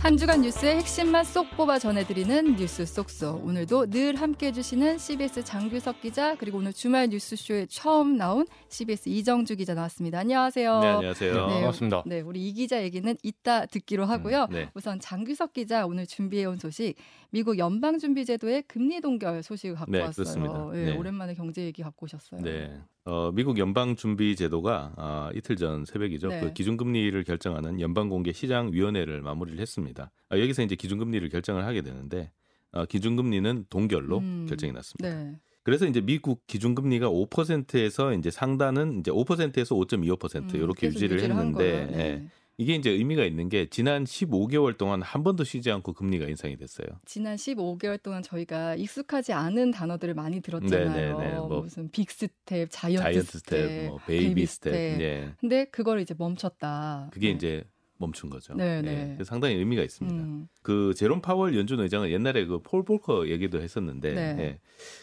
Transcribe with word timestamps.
한 0.00 0.16
주간 0.16 0.40
뉴스의 0.40 0.76
핵심만 0.76 1.24
쏙 1.24 1.50
뽑아 1.58 1.78
전해드리는 1.78 2.56
뉴스 2.56 2.86
쏙쏙. 2.86 3.44
오늘도 3.44 3.90
늘 3.90 4.16
함께 4.16 4.46
해 4.46 4.52
주시는 4.52 4.96
CBS 4.96 5.44
장규석 5.44 6.00
기자 6.00 6.36
그리고 6.36 6.56
오늘 6.56 6.72
주말 6.72 7.08
뉴스쇼에 7.08 7.66
처음 7.66 8.16
나온 8.16 8.46
CBS 8.70 9.10
이정주 9.10 9.56
기자 9.56 9.74
나왔습니다. 9.74 10.18
안녕하세요. 10.20 10.80
네, 10.80 10.86
안녕하세요. 10.86 11.32
네, 11.34 11.52
반갑습니다. 11.52 12.02
네, 12.06 12.20
우리 12.22 12.48
이 12.48 12.54
기자 12.54 12.82
얘기는 12.82 13.14
이따 13.22 13.66
듣기로 13.66 14.06
하고요. 14.06 14.44
음, 14.44 14.54
네. 14.54 14.70
우선 14.72 14.98
장규석 15.00 15.52
기자 15.52 15.84
오늘 15.84 16.06
준비해 16.06 16.46
온 16.46 16.56
소식 16.56 16.94
미국 17.28 17.58
연방 17.58 17.98
준비제도의 17.98 18.62
금리 18.68 19.02
동결 19.02 19.42
소식을 19.42 19.76
갖고 19.76 19.92
네, 19.92 20.00
왔어요. 20.00 20.24
그렇습니다. 20.24 20.70
예, 20.76 20.84
네. 20.92 20.96
오랜만에 20.96 21.34
경제 21.34 21.62
얘기 21.62 21.82
갖고 21.82 22.04
오셨어요. 22.06 22.40
네. 22.40 22.80
어, 23.10 23.32
미국 23.34 23.58
연방준비제도가 23.58 24.92
아, 24.96 25.30
이틀 25.34 25.56
전 25.56 25.84
새벽이죠. 25.84 26.28
네. 26.28 26.40
그 26.40 26.52
기준금리를 26.52 27.24
결정하는 27.24 27.80
연방공개시장위원회를 27.80 29.20
마무리를 29.20 29.58
했습니다. 29.58 30.12
아, 30.28 30.38
여기서 30.38 30.62
이제 30.62 30.76
기준금리를 30.76 31.28
결정을 31.28 31.66
하게 31.66 31.82
되는데 31.82 32.30
어, 32.70 32.84
기준금리는 32.84 33.64
동결로 33.68 34.18
음, 34.18 34.46
결정이 34.48 34.72
났습니다. 34.72 35.12
네. 35.12 35.36
그래서 35.64 35.86
이제 35.86 36.00
미국 36.00 36.46
기준금리가 36.46 37.08
5%에서 37.08 38.14
이제 38.14 38.30
상단은 38.30 39.00
이제 39.00 39.10
5%에서 39.10 39.74
5.25% 39.74 40.54
음, 40.54 40.60
이렇게 40.60 40.86
유지를 40.86 41.20
했는데 41.20 41.52
거예요. 41.52 41.86
네. 41.90 41.98
예, 41.98 42.24
이게 42.60 42.74
이제 42.74 42.90
의미가 42.90 43.24
있는 43.24 43.48
게 43.48 43.70
지난 43.70 44.04
15개월 44.04 44.76
동안 44.76 45.00
한 45.00 45.22
번도 45.22 45.44
쉬지 45.44 45.70
않고 45.70 45.94
금리가 45.94 46.26
인상이 46.28 46.58
됐어요. 46.58 46.88
지난 47.06 47.36
15개월 47.36 48.02
동안 48.02 48.22
저희가 48.22 48.74
익숙하지 48.74 49.32
않은 49.32 49.70
단어들을 49.70 50.12
많이 50.12 50.42
들었잖아요. 50.42 50.92
네, 50.92 51.24
네, 51.24 51.30
네. 51.30 51.36
뭐 51.38 51.62
무슨 51.62 51.90
빅 51.90 52.10
스텝, 52.10 52.68
자이언트, 52.70 53.02
자이언트 53.02 53.38
스텝, 53.38 53.42
스텝, 53.42 53.86
뭐 53.86 53.98
베이비 54.06 54.44
스텝, 54.44 54.74
예. 54.74 55.32
근데 55.40 55.64
그걸 55.70 56.00
이제 56.00 56.14
멈췄다. 56.18 57.08
그게 57.14 57.28
네. 57.28 57.32
이제 57.36 57.64
멈춘 57.96 58.28
거죠. 58.28 58.52
네, 58.52 58.76
예, 58.76 58.82
네. 58.82 59.24
상당히 59.24 59.54
의미가 59.54 59.82
있습니다. 59.82 60.22
음, 60.22 60.46
그 60.60 60.92
제롬 60.94 61.22
파월 61.22 61.56
연준 61.56 61.80
의장은 61.80 62.10
옛날에 62.10 62.44
그 62.44 62.58
폴 62.62 62.84
볼커 62.84 63.28
얘기도 63.28 63.62
했었는데 63.62 64.12
네. 64.14 64.36
예, 64.38 64.58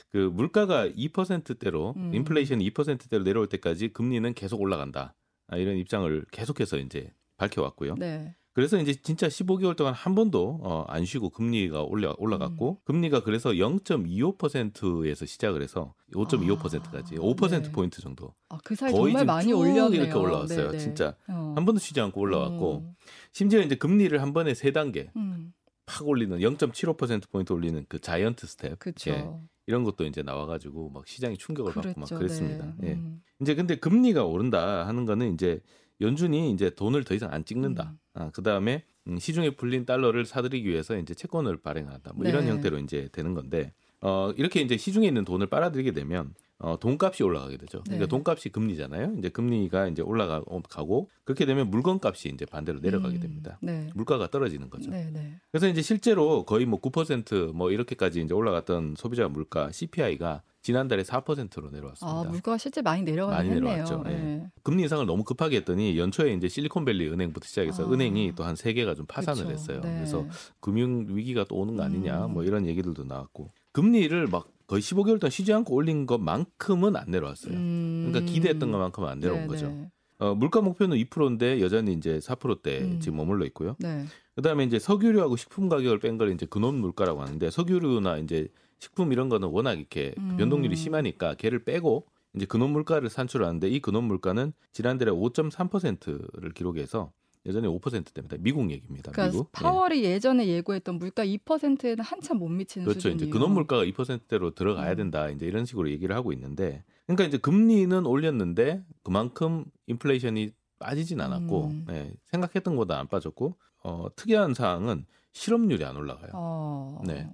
그 0.09 0.17
물가가 0.31 0.88
2%대로 0.88 1.95
음. 1.97 2.14
인플레이션이 2.14 2.69
2%대로 2.69 3.23
내려올 3.23 3.47
때까지 3.47 3.88
금리는 3.94 4.31
계속 4.36 4.61
올라간다. 4.61 5.16
아, 5.47 5.58
이런 5.58 5.75
입장을 5.77 6.23
계속해서 6.31 6.77
이제 6.77 7.11
밝혀왔고요. 7.38 7.95
네. 7.95 8.35
그래서 8.57 8.80
이제 8.80 8.95
진짜 8.95 9.27
15개월 9.27 9.75
동안 9.75 9.93
한 9.93 10.16
번도 10.16 10.61
어, 10.63 10.83
안 10.88 11.05
쉬고 11.05 11.30
금리가 11.30 11.83
올라 11.83 12.16
올라갔고 12.17 12.81
금리가 12.85 13.21
그래서 13.21 13.52
0.25%에서 13.52 15.27
시작을 15.27 15.61
해서 15.61 15.93
5.25%까지 16.15 17.17
아, 17.17 17.19
5% 17.19 17.49
네. 17.61 17.71
포인트 17.71 18.02
정도 18.02 18.33
아, 18.49 18.58
그 18.63 18.73
사이 18.73 18.91
거의 18.91 19.13
정말 19.13 19.25
많이 19.25 19.49
쭉 19.49 19.59
올렸네요. 19.59 20.02
이렇게 20.02 20.17
올라왔어요. 20.17 20.71
네, 20.71 20.71
네. 20.71 20.77
진짜 20.80 21.15
어. 21.27 21.53
한 21.55 21.65
번도 21.65 21.77
쉬지 21.77 22.02
않고 22.02 22.19
올라왔고 22.19 22.80
음, 22.80 22.95
심지어 23.31 23.61
이제 23.61 23.75
금리를 23.75 24.19
한 24.19 24.33
번에 24.33 24.55
세 24.55 24.71
단계 24.71 25.11
음, 25.15 25.53
팍 25.85 26.08
올리는 26.08 26.35
0.75% 26.39 27.30
포인트 27.30 27.53
올리는 27.53 27.85
그 27.88 27.99
자이언트 27.99 28.47
스텝 28.47 28.80
그렇죠. 28.80 29.11
예, 29.11 29.30
이런 29.67 29.83
것도 29.83 30.03
이제 30.05 30.23
나와가지고 30.23 30.89
막 30.89 31.08
시장이 31.08 31.38
충격을 31.38 31.73
받고 31.73 31.99
막 31.99 32.09
그랬습니다. 32.09 32.73
네. 32.80 32.88
예. 32.88 32.93
음. 32.93 33.21
이제 33.39 33.53
근데 33.53 33.75
금리가 33.75 34.25
오른다 34.25 34.88
하는 34.88 35.05
거는 35.05 35.35
이제 35.35 35.61
연준이 36.02 36.52
이제 36.52 36.70
돈을 36.70 37.03
더 37.03 37.14
이상 37.14 37.31
안 37.31 37.45
찍는다. 37.45 37.94
음. 37.94 37.98
아, 38.14 38.31
그 38.31 38.44
다음에 38.44 38.84
시중에 39.20 39.52
풀린 39.52 39.86
달러를 39.86 40.26
사들이기 40.26 40.67
위해서 40.67 40.98
이제 40.98 41.14
채권을 41.14 41.58
발행한다. 41.58 42.14
뭐 42.16 42.28
이런 42.28 42.45
네. 42.45 42.52
형태로 42.52 42.80
이제 42.80 43.09
되는 43.12 43.34
건데 43.34 43.73
어, 44.02 44.31
이렇게 44.38 44.62
이제 44.62 44.78
시중에 44.78 45.08
있는 45.08 45.23
돈을 45.26 45.48
빨아들이게 45.48 45.92
되면 45.92 46.34
어, 46.59 46.78
돈값이 46.80 47.23
올라가게 47.23 47.58
되죠. 47.58 47.84
그러니까 47.84 48.06
네. 48.06 48.09
돈값이 48.09 48.50
금리잖아요. 48.50 49.16
이제 49.20 49.30
금리가 49.30 49.88
이제 49.88 50.02
올라가고 50.02 51.09
그렇게 51.23 51.45
되면 51.45 51.70
물건값이 51.70 52.30
이제 52.30 52.45
반대로 52.45 52.80
내려가게 52.80 53.17
음, 53.17 53.22
됩니다. 53.22 53.59
네. 53.61 53.89
물가가 53.94 54.28
떨어지는 54.28 54.70
거죠. 54.70 54.89
네, 54.89 55.09
네. 55.11 55.39
그래서 55.52 55.67
이제 55.67 55.82
실제로 55.83 56.45
거의 56.45 56.66
뭐 56.66 56.82
9%뭐 56.82 57.71
이렇게까지 57.71 58.21
이제 58.21 58.33
올라갔던 58.33 58.95
소비자 58.98 59.27
물가 59.27 59.71
CPI가 59.71 60.42
지난달에 60.67 61.04
4%로 61.04 61.70
내려왔습니다. 61.70 62.20
아, 62.20 62.23
물가가 62.26 62.58
실제 62.58 62.82
많이 62.82 63.02
내려가긴 63.04 63.38
많이 63.38 63.50
했네요. 63.52 63.70
내려왔죠. 63.86 64.04
예. 64.08 64.11
네. 64.11 64.48
금리 64.64 64.83
인상을 64.83 65.05
너무 65.05 65.23
급하게 65.23 65.58
했더니 65.58 65.98
연초에 65.98 66.33
이제 66.33 66.50
실리콘밸리 66.50 67.08
은행부터 67.08 67.45
시작해서 67.48 67.86
아. 67.88 67.89
은행이 67.94 68.33
또 68.36 68.44
한 68.44 68.58
세 68.58 68.73
개가 68.73 68.94
좀 68.95 69.06
파산을 69.06 69.44
그쵸. 69.44 69.54
했어요. 69.54 69.80
네. 69.82 69.94
그래서 69.95 70.26
금융 70.60 71.06
위기가 71.08 71.45
또 71.48 71.56
오는 71.56 71.77
거 71.77 71.83
아니냐 71.83 72.26
음. 72.26 72.33
뭐 72.33 72.44
이런 72.44 72.66
얘기들도 72.66 73.06
나왔고 73.06 73.52
금리를 73.72 74.27
막 74.27 74.50
거의 74.67 74.82
15개월 74.82 75.22
동안 75.22 75.32
쉬지 75.32 75.54
않고 75.54 75.73
올린 75.73 76.06
것만큼은 76.06 76.98
안 76.98 77.10
내려왔어요. 77.11 77.54
음. 77.54 78.10
그러니까 78.11 78.30
기대했던 78.33 78.70
것만큼은 78.70 79.08
안 79.08 79.20
내려온 79.22 79.42
네, 79.44 79.48
거죠. 79.48 79.67
네. 79.70 79.89
어, 80.20 80.36
물가 80.36 80.60
목표는 80.60 80.98
2%인데 80.98 81.61
여전히 81.61 81.94
이제 81.94 82.17
4%대 82.20 82.80
음. 82.82 83.00
지금 83.00 83.17
머물러 83.20 83.45
있고요. 83.45 83.77
네. 83.80 84.04
그다음에 84.36 84.66
이제 84.66 84.80
석유류하고 84.80 85.38
식품 85.38 85.70
가격을 85.70 86.00
뺀 86.00 86.17
걸 86.17 86.33
이제 86.33 86.45
근원 86.45 86.76
물가라고 86.76 87.22
하는데 87.22 87.50
석유류나 87.50 88.17
이제 88.17 88.50
식품 88.80 89.11
이런 89.11 89.30
거는 89.30 89.48
워낙 89.49 89.73
이렇게 89.73 90.14
음. 90.17 90.38
변동률이 90.38 90.76
심하니까 90.76 91.36
걔를 91.36 91.64
빼고 91.64 92.05
이제 92.36 92.45
근원 92.45 92.71
물가를 92.71 93.10
산출하는데 93.10 93.67
이 93.70 93.80
근원 93.80 94.04
물가는 94.05 94.54
지난달에 94.71 95.11
5.3%를 95.11 96.52
기록해서 96.54 97.11
여전히 97.48 97.67
5%대입니다. 97.67 98.38
미국 98.39 98.70
얘기입니다. 98.70 99.11
그러니까 99.11 99.32
미국. 99.32 99.48
예. 99.48 99.64
파월이 99.64 100.04
예 100.04 100.20
전에 100.20 100.48
예고했던 100.48 100.95
물가 100.95 101.26
2%에는 101.26 102.04
한참 102.04 102.38
못 102.39 102.49
미치는 102.49 102.86
그렇죠. 102.86 102.99
수준이에요. 102.99 103.23
이제 103.23 103.30
근원 103.32 103.54
물가가 103.54 103.86
2%대로 103.86 104.54
들어가야 104.54 104.92
음. 104.92 104.98
된다. 104.98 105.30
이제 105.30 105.45
이런 105.45 105.65
식으로 105.65 105.89
얘기를 105.89 106.14
하고 106.14 106.33
있는데, 106.33 106.83
그러니까 107.05 107.23
이제 107.23 107.38
금리는 107.38 108.05
올렸는데 108.05 108.83
그만큼 109.02 109.64
인플레이션이 109.88 110.52
빠지진 110.77 111.21
않았고, 111.21 111.67
음. 111.67 111.86
예, 111.89 112.14
생각했던 112.26 112.76
것보다 112.76 112.99
안 112.99 113.08
빠졌고, 113.08 113.55
어, 113.83 114.08
특이한 114.17 114.54
사항은 114.54 115.05
실업률이 115.32 115.86
안 115.86 115.95
올라가요. 115.95 116.32
어. 116.33 117.02
네. 117.05 117.30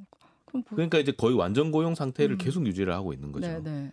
뭐... 0.59 0.63
그러니까 0.69 0.99
이제 0.99 1.11
거의 1.11 1.35
완전 1.35 1.71
고용 1.71 1.95
상태를 1.95 2.35
음. 2.35 2.37
계속 2.37 2.65
유지를 2.65 2.93
하고 2.93 3.13
있는 3.13 3.31
거죠. 3.31 3.47
네, 3.47 3.59
네. 3.61 3.91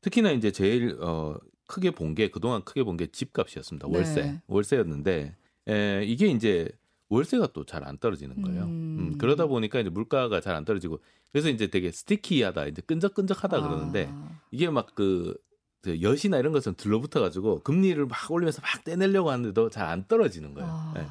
특히나 0.00 0.30
이제 0.32 0.50
제일 0.50 0.96
어, 1.00 1.36
크게 1.66 1.90
본 1.90 2.14
게 2.14 2.28
그동안 2.30 2.62
크게 2.64 2.82
본 2.84 2.96
게 2.96 3.06
집값이었습니다. 3.06 3.88
월세, 3.88 4.22
네. 4.22 4.40
월세였는데 4.46 5.36
에, 5.68 6.04
이게 6.04 6.28
이제 6.28 6.68
월세가 7.08 7.48
또 7.52 7.64
잘 7.64 7.84
안 7.84 7.98
떨어지는 7.98 8.40
거예요. 8.42 8.64
음. 8.64 8.96
음, 9.12 9.18
그러다 9.18 9.46
보니까 9.46 9.80
이제 9.80 9.90
물가가 9.90 10.40
잘 10.40 10.54
안 10.56 10.64
떨어지고 10.64 11.00
그래서 11.32 11.48
이제 11.50 11.66
되게 11.66 11.90
스티키하다, 11.92 12.66
이제 12.66 12.82
끈적끈적하다 12.82 13.60
그러는데 13.60 14.08
아. 14.10 14.40
이게 14.50 14.70
막그 14.70 15.36
그 15.82 16.02
엿이나 16.02 16.38
이런 16.38 16.52
것은 16.52 16.74
들러붙어 16.74 17.20
가지고 17.20 17.60
금리를 17.62 18.04
막 18.06 18.30
올리면서 18.30 18.60
막 18.62 18.82
떼내려고 18.84 19.30
하는데도 19.30 19.70
잘 19.70 19.86
안 19.86 20.04
떨어지는 20.08 20.54
거예요. 20.54 20.68
아. 20.68 20.92
네. 20.96 21.06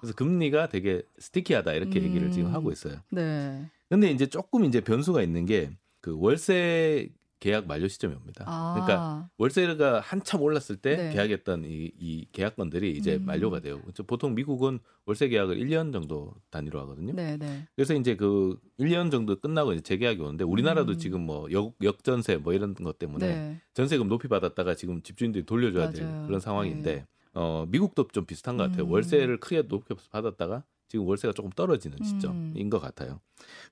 그래서 0.00 0.14
금리가 0.14 0.68
되게 0.68 1.02
스티키하다 1.18 1.72
이렇게 1.74 2.00
음. 2.00 2.04
얘기를 2.04 2.30
지금 2.30 2.52
하고 2.54 2.72
있어요. 2.72 2.96
네. 3.10 3.64
근데 3.88 4.10
이제 4.10 4.26
조금 4.26 4.64
이제 4.64 4.80
변수가 4.80 5.22
있는 5.22 5.46
게 5.46 5.70
그 6.00 6.16
월세 6.18 7.10
계약 7.38 7.66
만료 7.66 7.88
시점이 7.88 8.14
옵니다. 8.14 8.44
아. 8.46 8.74
그러니까 8.74 9.30
월세가 9.38 10.00
한참 10.00 10.42
올랐을 10.42 10.76
때 10.76 10.96
네. 10.96 11.12
계약했던 11.14 11.64
이, 11.64 11.90
이 11.98 12.26
계약건들이 12.32 12.90
이제 12.90 13.16
음. 13.16 13.24
만료가 13.24 13.60
돼요. 13.60 13.80
보통 14.06 14.34
미국은 14.34 14.78
월세 15.06 15.28
계약을 15.28 15.56
1년 15.56 15.90
정도 15.90 16.34
단위로 16.50 16.78
하거든요. 16.80 17.14
네, 17.14 17.38
네. 17.38 17.66
그래서 17.74 17.94
이제 17.94 18.14
그 18.14 18.58
1년 18.78 19.10
정도 19.10 19.40
끝나고 19.40 19.72
이제 19.72 19.80
재계약이 19.80 20.20
오는데 20.20 20.44
우리나라도 20.44 20.92
음. 20.92 20.98
지금 20.98 21.22
뭐 21.22 21.50
역, 21.50 21.74
역전세 21.82 22.36
뭐 22.36 22.52
이런 22.52 22.74
것 22.74 22.98
때문에 22.98 23.26
네. 23.26 23.60
전세금 23.72 24.08
높이 24.08 24.28
받았다가 24.28 24.74
지금 24.74 25.00
집주인들이 25.00 25.46
돌려줘야 25.46 25.92
될 25.92 26.04
맞아요. 26.04 26.26
그런 26.26 26.40
상황인데 26.40 26.94
네. 26.94 27.06
어, 27.34 27.66
미국도 27.68 28.08
좀 28.12 28.24
비슷한 28.26 28.56
것 28.56 28.64
같아요. 28.70 28.84
음. 28.86 28.90
월세를 28.90 29.38
크게 29.40 29.62
높게 29.62 29.94
받았다가 30.10 30.64
지금 30.88 31.06
월세가 31.06 31.32
조금 31.34 31.50
떨어지는 31.50 31.98
음. 32.00 32.04
시점인 32.04 32.70
것 32.70 32.80
같아요. 32.80 33.20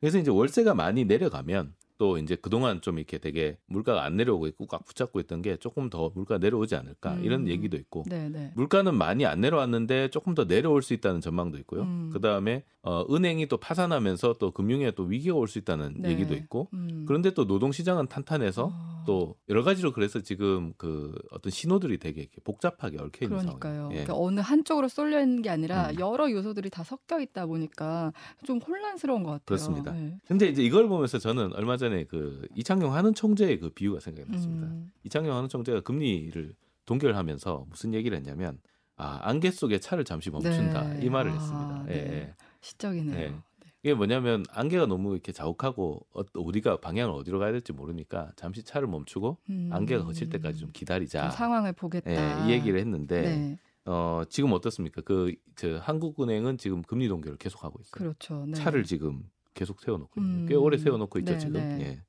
그래서 0.01 0.19
이제 0.19 0.31
월세가 0.31 0.75
많이 0.75 1.05
내려가면 1.05 1.75
또 1.99 2.17
이제 2.17 2.37
그동안 2.37 2.81
좀 2.81 2.99
이렇게 2.99 3.19
되게 3.19 3.59
물가가 3.67 4.05
안 4.05 4.17
내려오고 4.17 4.47
있고 4.47 4.67
꽉 4.69 4.85
붙잡고 4.85 5.19
있던 5.19 5.43
게 5.43 5.57
조금 5.57 5.91
더 5.91 6.13
물가 6.15 6.39
내려오지 6.39 6.77
않을까 6.77 7.15
음. 7.15 7.25
이런 7.25 7.49
얘기도 7.49 7.77
있고 7.77 8.05
네, 8.07 8.29
네. 8.29 8.53
물가는 8.55 8.95
많이 8.95 9.27
안 9.27 9.41
내려왔는데 9.41 10.11
조금 10.11 10.37
더 10.37 10.47
내려올 10.47 10.81
수 10.83 10.95
있다는 10.95 11.21
전망도 11.21 11.59
있고요. 11.59 11.83
음. 11.83 12.11
그 12.13 12.21
다음에 12.21 12.63
어, 12.83 13.05
은행이 13.13 13.49
또 13.49 13.57
파산하면서 13.57 14.35
또 14.39 14.53
금융에 14.53 14.93
또 14.93 15.03
위기가 15.03 15.35
올 15.35 15.49
수 15.49 15.59
있다는 15.59 15.97
네. 15.99 16.11
얘기도 16.11 16.35
있고 16.35 16.69
음. 16.73 17.05
그런데 17.09 17.33
또 17.33 17.49
노동 17.49 17.73
시장은 17.73 18.07
탄탄해서 18.07 18.71
아. 18.73 18.98
또 19.09 19.37
여러 19.49 19.65
가지로 19.65 19.93
그래서 19.93 20.21
지금 20.21 20.75
그 20.77 21.15
어떤 21.31 21.51
신호들이 21.51 21.97
되게 21.97 22.21
이렇게 22.21 22.43
복잡하게 22.45 22.99
얽혀 22.99 23.25
있는 23.25 23.39
그러니까요. 23.39 23.75
상황이에요. 23.75 24.01
예. 24.01 24.05
그러니까 24.05 24.23
어느 24.23 24.41
한쪽으로 24.41 24.89
쏠려 24.89 25.23
있는 25.23 25.41
게 25.41 25.49
아니라 25.49 25.89
음. 25.89 25.99
여러 25.99 26.31
요소들이 26.31 26.69
다 26.69 26.85
섞여 26.85 27.19
있다 27.19 27.47
보니까 27.47 28.13
좀 28.45 28.59
혼란스러운 28.59 29.23
것 29.23 29.31
같아요. 29.31 29.45
그렇습니다. 29.47 29.93
네. 29.93 30.19
근데 30.27 30.49
이제 30.49 30.63
이걸 30.63 30.89
보면서 30.89 31.19
저는 31.19 31.55
얼마 31.55 31.79
전에 31.79 32.05
그 32.05 32.47
이창용 32.55 32.93
한은 32.93 33.15
총재의 33.15 33.61
그 33.61 33.71
비유가 33.71 33.99
생각이 33.99 34.31
났습니다. 34.31 34.67
음. 34.67 34.93
이창용 35.05 35.35
한은 35.35 35.49
총재가 35.49 35.81
금리를 35.81 36.55
동결하면서 36.85 37.65
무슨 37.71 37.95
얘기를 37.95 38.15
했냐면 38.19 38.59
아 38.97 39.21
안개 39.23 39.51
속에 39.51 39.79
차를 39.79 40.05
잠시 40.05 40.29
멈춘다 40.29 40.83
네. 40.95 41.01
이 41.07 41.09
말을 41.09 41.31
아, 41.31 41.35
했습니다. 41.35 41.85
예, 41.89 41.95
네. 41.95 42.13
예. 42.13 42.35
시적이네요. 42.61 43.43
네. 43.83 43.83
네. 43.83 43.91
이게 43.91 43.95
뭐냐면 43.95 44.45
안개가 44.51 44.87
너무 44.87 45.13
이렇게 45.13 45.33
자욱하고 45.33 46.07
어, 46.13 46.23
우리가 46.35 46.81
방향을 46.81 47.15
어디로 47.15 47.39
가야 47.39 47.53
될지 47.53 47.73
모르니까 47.73 48.33
잠시 48.37 48.63
차를 48.63 48.89
멈추고 48.89 49.39
음. 49.51 49.71
안개가 49.73 50.05
거칠 50.05 50.29
때까지 50.29 50.59
좀 50.59 50.71
기다리자. 50.73 51.23
좀 51.23 51.31
상황을 51.31 51.73
보겠다. 51.73 52.11
예, 52.11 52.47
이 52.47 52.53
얘기를 52.53 52.79
했는데 52.81 53.23
네. 53.23 53.59
어, 53.85 54.23
지금 54.29 54.53
어떻습니까? 54.53 55.01
그, 55.01 55.35
저, 55.57 55.79
한국은행은 55.79 56.59
지금 56.59 56.83
금리 56.83 57.09
동결을 57.09 57.39
계속 57.39 57.65
하고 57.65 57.81
있어요. 57.81 57.91
그렇죠. 57.93 58.45
네. 58.47 58.53
차를 58.53 58.85
지금 58.85 59.23
계속 59.55 59.81
세워놓고 59.81 60.21
음. 60.21 60.47
꽤 60.49 60.55
오래 60.55 60.77
세워놓고 60.77 61.19
있죠 61.21 61.33
네, 61.33 61.39
지금. 61.39 61.53
네. 61.55 61.79
예. 61.81 62.03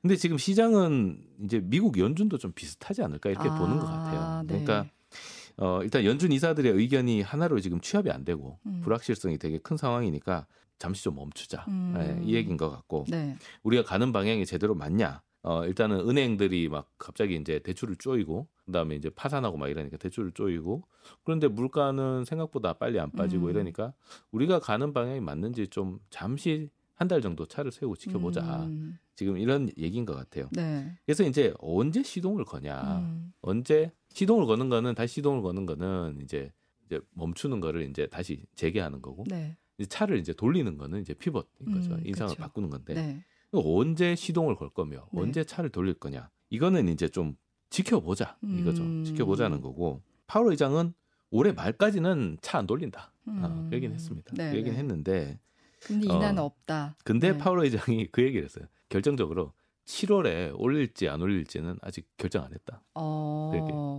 근데 0.00 0.16
지금 0.16 0.38
시장은 0.38 1.22
이제 1.44 1.60
미국 1.62 1.98
연준도 1.98 2.38
좀 2.38 2.52
비슷하지 2.52 3.02
않을까 3.02 3.28
이렇게 3.30 3.48
아, 3.48 3.58
보는 3.58 3.78
것 3.78 3.84
같아요. 3.84 4.42
네. 4.42 4.64
그러니까 4.64 4.90
어, 5.60 5.82
일단 5.82 6.04
연준 6.04 6.32
이사들의 6.32 6.72
의견이 6.72 7.22
하나로 7.22 7.60
지금 7.60 7.80
취합이 7.80 8.10
안 8.10 8.24
되고 8.24 8.58
음. 8.66 8.80
불확실성이 8.82 9.38
되게 9.38 9.58
큰 9.58 9.76
상황이니까 9.76 10.46
잠시 10.78 11.04
좀 11.04 11.16
멈추자 11.16 11.64
음. 11.68 11.94
예, 11.98 12.24
이 12.24 12.34
얘기인 12.34 12.56
것 12.56 12.70
같고 12.70 13.04
네. 13.08 13.36
우리가 13.62 13.84
가는 13.84 14.10
방향이 14.12 14.46
제대로 14.46 14.74
맞냐? 14.74 15.22
어, 15.42 15.64
일단은 15.64 16.08
은행들이 16.08 16.68
막 16.68 16.90
갑자기 16.98 17.36
이제 17.36 17.58
대출을 17.60 17.96
쪼이고 17.96 18.46
그다음에 18.66 18.94
이제 18.96 19.10
파산하고 19.10 19.56
막 19.58 19.68
이러니까 19.68 19.96
대출을 19.98 20.32
쪼이고 20.32 20.82
그런데 21.24 21.48
물가는 21.48 22.24
생각보다 22.24 22.74
빨리 22.74 22.98
안 22.98 23.10
빠지고 23.10 23.46
음. 23.46 23.50
이러니까 23.50 23.92
우리가 24.32 24.60
가는 24.60 24.92
방향이 24.92 25.20
맞는지 25.20 25.68
좀 25.68 25.98
잠시 26.10 26.68
한 26.94 27.08
달 27.08 27.22
정도 27.22 27.46
차를 27.46 27.72
세우고 27.72 27.96
지켜보자. 27.96 28.64
음. 28.64 28.98
지금 29.14 29.38
이런 29.38 29.70
얘기인 29.78 30.04
것 30.04 30.14
같아요. 30.14 30.48
네. 30.52 30.92
그래서 31.06 31.24
이제 31.24 31.54
언제 31.58 32.02
시동을 32.02 32.44
거냐, 32.44 32.98
음. 33.00 33.32
언제 33.40 33.90
시동을 34.12 34.46
거는 34.46 34.68
거는 34.68 34.94
다시 34.94 35.14
시동을 35.14 35.42
거는 35.42 35.66
거는 35.66 36.18
이제 36.22 36.52
이제 36.86 37.00
멈추는 37.14 37.60
거를 37.60 37.88
이제 37.88 38.06
다시 38.06 38.42
재개하는 38.56 39.00
거고 39.02 39.24
네. 39.28 39.56
이제 39.78 39.88
차를 39.88 40.18
이제 40.18 40.32
돌리는 40.32 40.76
거는 40.76 41.00
이제 41.00 41.14
피벗인 41.14 41.72
거죠. 41.72 41.94
음, 41.94 42.02
인상을 42.04 42.34
그쵸. 42.34 42.42
바꾸는 42.42 42.70
건데 42.70 42.94
네. 42.94 43.24
언제 43.52 44.14
시동을 44.14 44.56
걸 44.56 44.70
거며 44.70 45.06
네. 45.12 45.20
언제 45.20 45.44
차를 45.44 45.70
돌릴 45.70 45.94
거냐 45.94 46.30
이거는 46.50 46.88
이제 46.88 47.08
좀 47.08 47.36
지켜보자 47.70 48.36
이거죠. 48.42 48.82
음. 48.82 49.04
지켜보자는 49.04 49.60
거고 49.60 50.02
파월 50.26 50.50
의장은 50.50 50.92
올해 51.30 51.52
말까지는 51.52 52.38
차 52.42 52.58
안 52.58 52.66
돌린다. 52.66 53.12
어, 53.26 53.30
음. 53.30 53.66
그 53.70 53.76
얘기는 53.76 53.94
했습니다. 53.94 54.34
네, 54.36 54.50
그 54.50 54.56
얘기는 54.56 54.72
네. 54.72 54.78
했는데 54.80 55.38
금리 55.80 56.08
어. 56.10 56.16
인하는 56.16 56.42
없다. 56.42 56.96
근데 57.04 57.32
네. 57.32 57.38
파월 57.38 57.60
의장이 57.64 58.08
그 58.10 58.22
얘기를 58.22 58.44
했어요. 58.44 58.66
결정적으로 58.88 59.52
7월에 59.90 60.52
올릴지 60.56 61.08
안 61.08 61.20
올릴지는 61.20 61.76
아직 61.82 62.06
결정 62.16 62.44
안 62.44 62.52
했다. 62.52 62.82
어. 62.94 63.50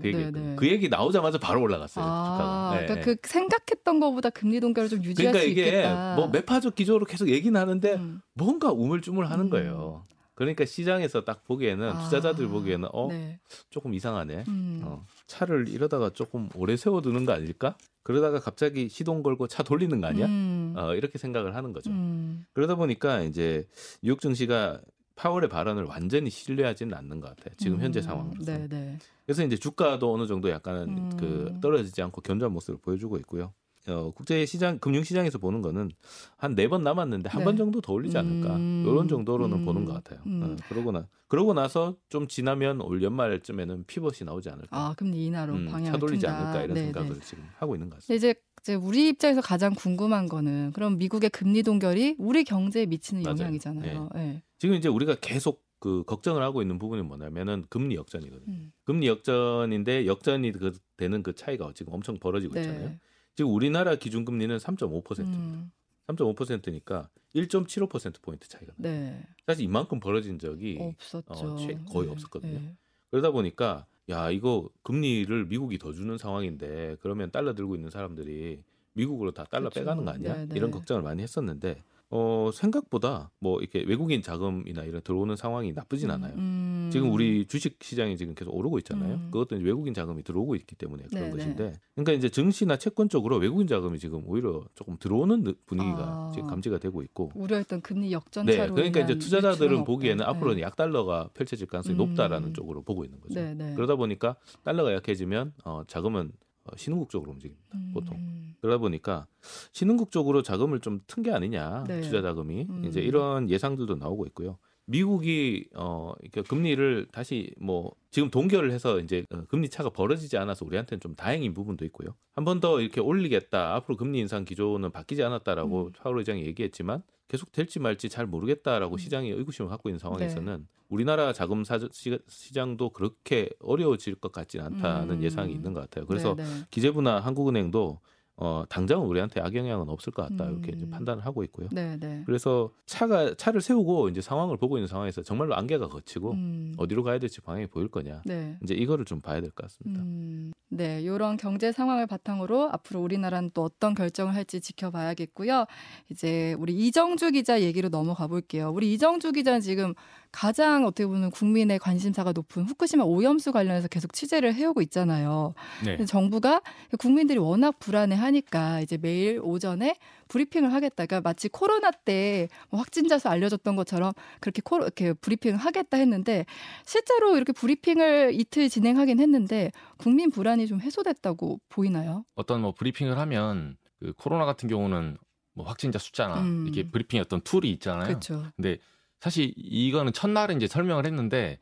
그 0.01 0.07
얘기, 0.07 0.31
그. 0.31 0.55
그 0.55 0.67
얘기 0.67 0.89
나오자마자 0.89 1.37
바로 1.37 1.61
올라갔어요. 1.61 2.03
아. 2.07 2.71
네, 2.73 2.85
그러니까 2.85 3.05
네. 3.05 3.15
그 3.15 3.27
생각했던 3.27 3.99
것보다 3.99 4.29
금리 4.29 4.59
동결을 4.59 4.89
좀 4.89 5.03
유지할 5.03 5.33
그러니까 5.33 5.39
수 5.41 5.47
이게 5.51 5.65
있겠다. 5.67 6.15
뭐 6.15 6.27
매파적 6.29 6.75
기조로 6.75 7.05
계속 7.05 7.29
얘기는 7.29 7.59
하는데 7.59 7.93
음. 7.95 8.21
뭔가 8.33 8.71
우물쭈물 8.71 9.25
하는 9.25 9.45
음. 9.45 9.49
거예요. 9.49 10.05
그러니까 10.33 10.65
시장에서 10.65 11.23
딱 11.23 11.43
보기에는 11.43 11.89
아, 11.89 12.03
투자자들 12.03 12.47
보기에는 12.47 12.89
어 12.93 13.09
네. 13.09 13.39
조금 13.69 13.93
이상하네. 13.93 14.45
음. 14.47 14.81
어, 14.83 15.05
차를 15.27 15.67
이러다가 15.67 16.09
조금 16.09 16.49
오래 16.55 16.75
세워두는 16.77 17.25
거 17.25 17.33
아닐까? 17.33 17.75
그러다가 18.01 18.39
갑자기 18.39 18.89
시동 18.89 19.21
걸고 19.21 19.47
차 19.47 19.61
돌리는 19.61 20.01
거 20.01 20.07
아니야? 20.07 20.25
음. 20.25 20.73
어, 20.77 20.95
이렇게 20.95 21.19
생각을 21.19 21.55
하는 21.55 21.73
거죠. 21.73 21.91
음. 21.91 22.45
그러다 22.53 22.75
보니까 22.75 23.21
이제 23.21 23.67
뉴욕 24.01 24.19
증시가 24.19 24.81
파월의 25.21 25.49
발언을 25.49 25.83
완전히 25.83 26.31
신뢰하지는 26.31 26.95
않는 26.97 27.19
것 27.19 27.29
같아요. 27.35 27.53
지금 27.57 27.79
현재 27.79 27.99
음. 27.99 28.01
상황으로서. 28.01 28.51
네, 28.51 28.67
네. 28.67 28.97
그래서 29.25 29.43
이제 29.43 29.55
주가도 29.55 30.11
어느 30.11 30.25
정도 30.25 30.49
약간은 30.49 30.97
음. 30.97 31.17
그 31.17 31.53
떨어지지 31.61 32.01
않고 32.01 32.21
견조한 32.21 32.51
모습을 32.51 32.79
보여주고 32.81 33.17
있고요. 33.19 33.53
어, 33.87 34.11
국제 34.15 34.45
시장 34.45 34.77
금융 34.79 35.03
시장에서 35.03 35.37
보는 35.39 35.61
거는 35.63 35.91
한 36.37 36.53
네 36.55 36.67
번 36.67 36.83
남았는데 36.83 37.29
한 37.29 37.39
네. 37.39 37.45
번 37.45 37.57
정도 37.57 37.81
더 37.81 37.93
올리지 37.93 38.15
않을까 38.17 38.55
음. 38.55 38.83
이런 38.87 39.07
정도로는 39.07 39.59
음. 39.59 39.65
보는 39.65 39.85
것 39.85 39.93
같아요. 39.93 40.19
음. 40.25 40.41
어, 40.43 40.55
그러고 40.69 40.91
나 40.91 41.07
그러고 41.27 41.53
나서 41.53 41.95
좀 42.09 42.27
지나면 42.27 42.81
올 42.81 43.01
연말쯤에는 43.03 43.85
피벗이 43.85 44.23
나오지 44.23 44.49
않을까. 44.49 44.67
아, 44.71 44.93
금리 44.97 45.25
인하로 45.27 45.53
음, 45.53 45.65
방향을 45.67 45.91
차 45.93 45.97
돌리지 45.99 46.25
튼다. 46.25 46.37
않을까 46.39 46.63
이런 46.63 46.73
네, 46.75 46.83
생각을 46.85 47.13
네. 47.13 47.19
지금 47.25 47.43
하고 47.57 47.75
있는 47.75 47.89
것 47.89 47.97
같습니다. 47.97 48.15
이제 48.15 48.35
이제 48.61 48.75
우리 48.75 49.09
입장에서 49.09 49.41
가장 49.41 49.73
궁금한 49.73 50.27
거는 50.27 50.71
그럼 50.73 50.97
미국의 50.99 51.31
금리 51.31 51.63
동결이 51.63 52.15
우리 52.19 52.43
경제에 52.43 52.85
미치는 52.85 53.23
맞아요. 53.23 53.37
영향이잖아요. 53.39 54.09
네. 54.13 54.43
지금 54.59 54.75
이제 54.75 54.87
우리가 54.87 55.15
계속 55.19 55.63
그 55.79 56.03
걱정을 56.05 56.43
하고 56.43 56.61
있는 56.61 56.77
부분이 56.77 57.01
뭐냐면은 57.01 57.65
금리 57.69 57.95
역전이거든요. 57.95 58.45
음. 58.53 58.71
금리 58.83 59.07
역전인데 59.07 60.05
역전이 60.05 60.51
그 60.51 60.73
되는 60.95 61.23
그 61.23 61.33
차이가 61.33 61.71
지금 61.73 61.93
엄청 61.93 62.19
벌어지고 62.19 62.59
있잖아요. 62.59 62.89
네. 62.89 62.99
지금 63.35 63.51
우리나라 63.51 63.95
기준 63.95 64.25
금리는 64.25 64.55
3.5%입니다. 64.57 65.23
음. 65.25 65.71
3.5%니까 66.07 67.09
1.75% 67.35 68.21
포인트 68.21 68.47
차이가 68.47 68.73
나요. 68.77 68.93
네. 68.93 69.23
사실 69.47 69.65
이만큼 69.65 69.99
벌어진 69.99 70.37
적이 70.37 70.77
없었죠. 70.79 71.33
어, 71.33 71.55
최- 71.57 71.79
거의 71.91 72.09
없었거든요. 72.09 72.59
네. 72.59 72.75
그러다 73.09 73.31
보니까 73.31 73.87
야 74.11 74.29
이거 74.29 74.69
금리를 74.83 75.45
미국이 75.45 75.77
더 75.77 75.91
주는 75.93 76.17
상황인데 76.17 76.97
그러면 77.01 77.31
달러 77.31 77.53
들고 77.53 77.75
있는 77.75 77.89
사람들이 77.89 78.61
미국으로 78.93 79.31
다 79.31 79.45
달러 79.49 79.69
그렇죠. 79.69 79.79
빼가는 79.79 80.05
거 80.05 80.11
아니야? 80.11 80.35
네, 80.35 80.45
네. 80.47 80.55
이런 80.55 80.69
걱정을 80.69 81.01
많이 81.01 81.23
했었는데 81.23 81.83
어 82.13 82.49
생각보다 82.53 83.31
뭐 83.39 83.61
이렇게 83.61 83.83
외국인 83.87 84.21
자금이나 84.21 84.83
이런 84.83 85.01
들어오는 85.01 85.37
상황이 85.37 85.71
나쁘진 85.71 86.11
않아요. 86.11 86.33
음. 86.35 86.89
지금 86.91 87.09
우리 87.09 87.45
주식 87.45 87.77
시장이 87.81 88.17
지금 88.17 88.35
계속 88.35 88.53
오르고 88.53 88.79
있잖아요. 88.79 89.13
음. 89.15 89.29
그것도 89.31 89.55
이제 89.55 89.63
외국인 89.65 89.93
자금이 89.93 90.21
들어오고 90.23 90.55
있기 90.57 90.75
때문에 90.75 91.03
그런 91.09 91.23
네, 91.23 91.31
것인데, 91.31 91.73
그러니까 91.95 92.11
이제 92.11 92.27
증시나 92.27 92.75
채권 92.77 93.07
쪽으로 93.07 93.37
외국인 93.37 93.65
자금이 93.65 93.97
지금 93.97 94.23
오히려 94.27 94.61
조금 94.75 94.97
들어오는 94.99 95.43
느- 95.43 95.53
분위기가 95.65 95.99
아. 96.01 96.31
지금 96.35 96.49
감지가 96.49 96.79
되고 96.79 97.01
있고, 97.01 97.31
우려했던 97.33 97.79
금리 97.81 98.11
역전 98.11 98.45
네, 98.45 98.57
차로 98.57 98.75
그러니까 98.75 98.99
이제 98.99 99.17
투자자들은 99.17 99.85
보기에는 99.85 100.25
없다. 100.25 100.37
앞으로는 100.37 100.61
약달러가 100.61 101.29
펼쳐질 101.33 101.65
가능성이 101.67 101.95
음. 101.95 102.09
높다라는 102.09 102.53
쪽으로 102.53 102.81
보고 102.81 103.05
있는 103.05 103.21
거죠. 103.21 103.35
네, 103.39 103.53
네. 103.53 103.73
그러다 103.75 103.95
보니까 103.95 104.35
달러가 104.63 104.93
약해지면 104.93 105.53
어, 105.63 105.83
자금은 105.87 106.33
어, 106.33 106.50
신흥국 106.75 107.09
쪽으로 107.09 107.31
움직입니다. 107.31 107.77
보통. 107.93 108.17
음. 108.17 108.55
그러다 108.61 108.77
보니까 108.79 109.27
신흥국 109.71 110.11
쪽으로 110.11 110.41
자금을 110.43 110.79
좀 110.79 111.01
튼 111.07 111.23
게 111.23 111.31
아니냐 111.31 111.83
네. 111.87 112.01
투자 112.01 112.21
자금이 112.21 112.67
음. 112.69 112.85
이제 112.85 113.01
이런 113.01 113.49
예상들도 113.49 113.95
나오고 113.95 114.25
있고요. 114.27 114.57
미국이 114.85 115.69
어 115.75 116.13
이렇게 116.21 116.41
금리를 116.41 117.07
다시 117.11 117.51
뭐 117.59 117.93
지금 118.09 118.29
동결을 118.29 118.71
해서 118.71 118.99
이제 118.99 119.25
어, 119.31 119.43
금리 119.47 119.69
차가 119.69 119.89
벌어지지 119.89 120.37
않아서 120.37 120.65
우리한테는 120.65 120.99
좀 120.99 121.15
다행인 121.15 121.53
부분도 121.53 121.85
있고요. 121.85 122.15
한 122.33 122.43
번 122.45 122.59
더 122.59 122.81
이렇게 122.81 122.99
올리겠다. 122.99 123.75
앞으로 123.75 123.95
금리 123.97 124.19
인상 124.19 124.43
기조는 124.43 124.91
바뀌지 124.91 125.23
않았다라고 125.23 125.85
음. 125.87 125.91
파월 125.97 126.19
의장이 126.19 126.45
얘기했지만 126.45 127.03
계속 127.31 127.53
될지 127.53 127.79
말지 127.79 128.09
잘 128.09 128.27
모르겠다라고 128.27 128.95
음. 128.95 128.97
시장이 128.97 129.29
의구심을 129.29 129.69
갖고 129.69 129.87
있는 129.87 129.99
상황에서는 129.99 130.57
네. 130.57 130.65
우리나라 130.89 131.31
자금 131.31 131.63
사, 131.63 131.79
시, 131.93 132.19
시장도 132.27 132.89
그렇게 132.89 133.49
어려워질 133.61 134.15
것 134.15 134.33
같지는 134.33 134.65
않다는 134.65 135.19
음. 135.19 135.23
예상이 135.23 135.53
있는 135.53 135.71
것 135.71 135.79
같아요. 135.79 136.05
그래서 136.07 136.35
네, 136.35 136.43
네. 136.43 136.49
기재부나 136.71 137.21
한국은행도 137.21 138.01
어, 138.43 138.63
당장은 138.69 139.05
우리한테 139.05 139.39
악영향은 139.39 139.87
없을 139.87 140.11
것 140.11 140.27
같다 140.27 140.49
이렇게 140.49 140.71
음. 140.73 140.89
판단을 140.89 141.23
하고 141.27 141.43
있고요. 141.43 141.69
네, 141.71 141.95
네. 141.99 142.23
그래서 142.25 142.71
차가 142.87 143.35
차를 143.35 143.61
세우고 143.61 144.09
이제 144.09 144.19
상황을 144.19 144.57
보고 144.57 144.77
있는 144.77 144.87
상황에서 144.87 145.21
정말로 145.21 145.53
안개가 145.55 145.89
걷히고 145.89 146.31
음. 146.31 146.73
어디로 146.77 147.03
가야 147.03 147.19
될지 147.19 147.39
방향이 147.39 147.67
보일 147.67 147.87
거냐 147.87 148.23
네. 148.25 148.57
이제 148.63 148.73
이거를 148.73 149.05
좀 149.05 149.21
봐야 149.21 149.41
될 149.41 149.51
것 149.51 149.63
같습니다. 149.67 150.01
음, 150.01 150.53
네, 150.69 151.01
이런 151.01 151.37
경제 151.37 151.71
상황을 151.71 152.07
바탕으로 152.07 152.69
앞으로 152.71 153.01
우리나라는 153.01 153.51
또 153.53 153.63
어떤 153.63 153.93
결정을 153.93 154.33
할지 154.33 154.59
지켜봐야겠고요. 154.59 155.65
이제 156.09 156.55
우리 156.57 156.73
이정주 156.73 157.31
기자 157.31 157.61
얘기로 157.61 157.89
넘어가 157.89 158.25
볼게요. 158.27 158.71
우리 158.73 158.91
이정주 158.93 159.33
기자는 159.33 159.61
지금 159.61 159.93
가장 160.31 160.85
어떻게 160.85 161.05
보면 161.05 161.31
국민의 161.31 161.79
관심사가 161.79 162.31
높은 162.31 162.63
후쿠시마 162.63 163.03
오염수 163.03 163.51
관련해서 163.51 163.87
계속 163.87 164.13
취재를 164.13 164.53
해오고 164.53 164.81
있잖아요. 164.83 165.53
네. 165.83 166.03
정부가 166.05 166.61
국민들이 166.97 167.37
워낙 167.37 167.79
불안해하니까 167.79 168.81
이제 168.81 168.97
매일 168.97 169.39
오전에 169.41 169.95
브리핑을 170.29 170.73
하겠다. 170.73 171.05
그러니까 171.05 171.21
마치 171.21 171.49
코로나 171.49 171.91
때뭐 171.91 172.47
확진자 172.71 173.19
수 173.19 173.27
알려졌던 173.27 173.75
것처럼 173.75 174.13
그렇게 174.39 174.61
코 174.63 174.77
이렇게 174.77 175.13
브리핑을 175.13 175.57
하겠다 175.57 175.97
했는데 175.97 176.45
실제로 176.85 177.35
이렇게 177.35 177.51
브리핑을 177.51 178.31
이틀 178.33 178.69
진행하긴 178.69 179.19
했는데 179.19 179.71
국민 179.97 180.31
불안이 180.31 180.67
좀 180.67 180.79
해소됐다고 180.79 181.59
보이나요? 181.67 182.23
어떤 182.35 182.61
뭐 182.61 182.73
브리핑을 182.73 183.17
하면 183.17 183.77
그 183.99 184.13
코로나 184.13 184.45
같은 184.45 184.69
경우는 184.69 185.17
뭐 185.53 185.65
확진자 185.65 185.99
숫자나 185.99 186.39
음. 186.41 186.63
이렇게 186.65 186.89
브리핑 186.89 187.19
어떤 187.19 187.41
tool이 187.41 187.69
있잖아요. 187.73 188.07
그렇죠. 188.07 188.45
근데 188.55 188.77
사실 189.21 189.53
이거는 189.55 190.11
첫날에 190.11 190.55
이제 190.55 190.67
설명을 190.67 191.05
했는데 191.05 191.59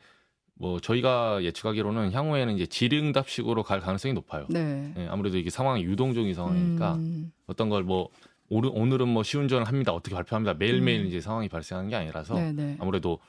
뭐 0.56 0.80
저희가 0.80 1.44
예측하기로는 1.44 2.12
향후에는 2.14 2.56
이제 2.56 2.66
질의응답식으로 2.66 3.64
갈 3.64 3.82
가능성이 3.82 4.14
높아요. 4.14 4.48
네. 4.50 4.94
예, 4.98 5.08
아무래도 5.08 5.38
이게 5.38 5.50
상황이 5.50 5.84
유동적인 5.84 6.34
상황이니까 6.34 6.96
음, 6.96 7.32
어떤 7.46 7.70
걸 7.70 7.84
뭐 7.84 8.10
오늘은 8.50 9.08
뭐 9.08 9.22
시운전을 9.24 9.68
합니다. 9.68 9.94
어떻게 9.94 10.16
발표합니다. 10.16 10.56
매일매일 10.56 11.02
음. 11.02 11.06
이제 11.08 11.22
상황이 11.22 11.48
발생하는 11.50 11.90
게 11.90 11.96
아니라서 11.96 12.34
네, 12.34 12.52
네. 12.52 12.78
아무래도 12.80 13.20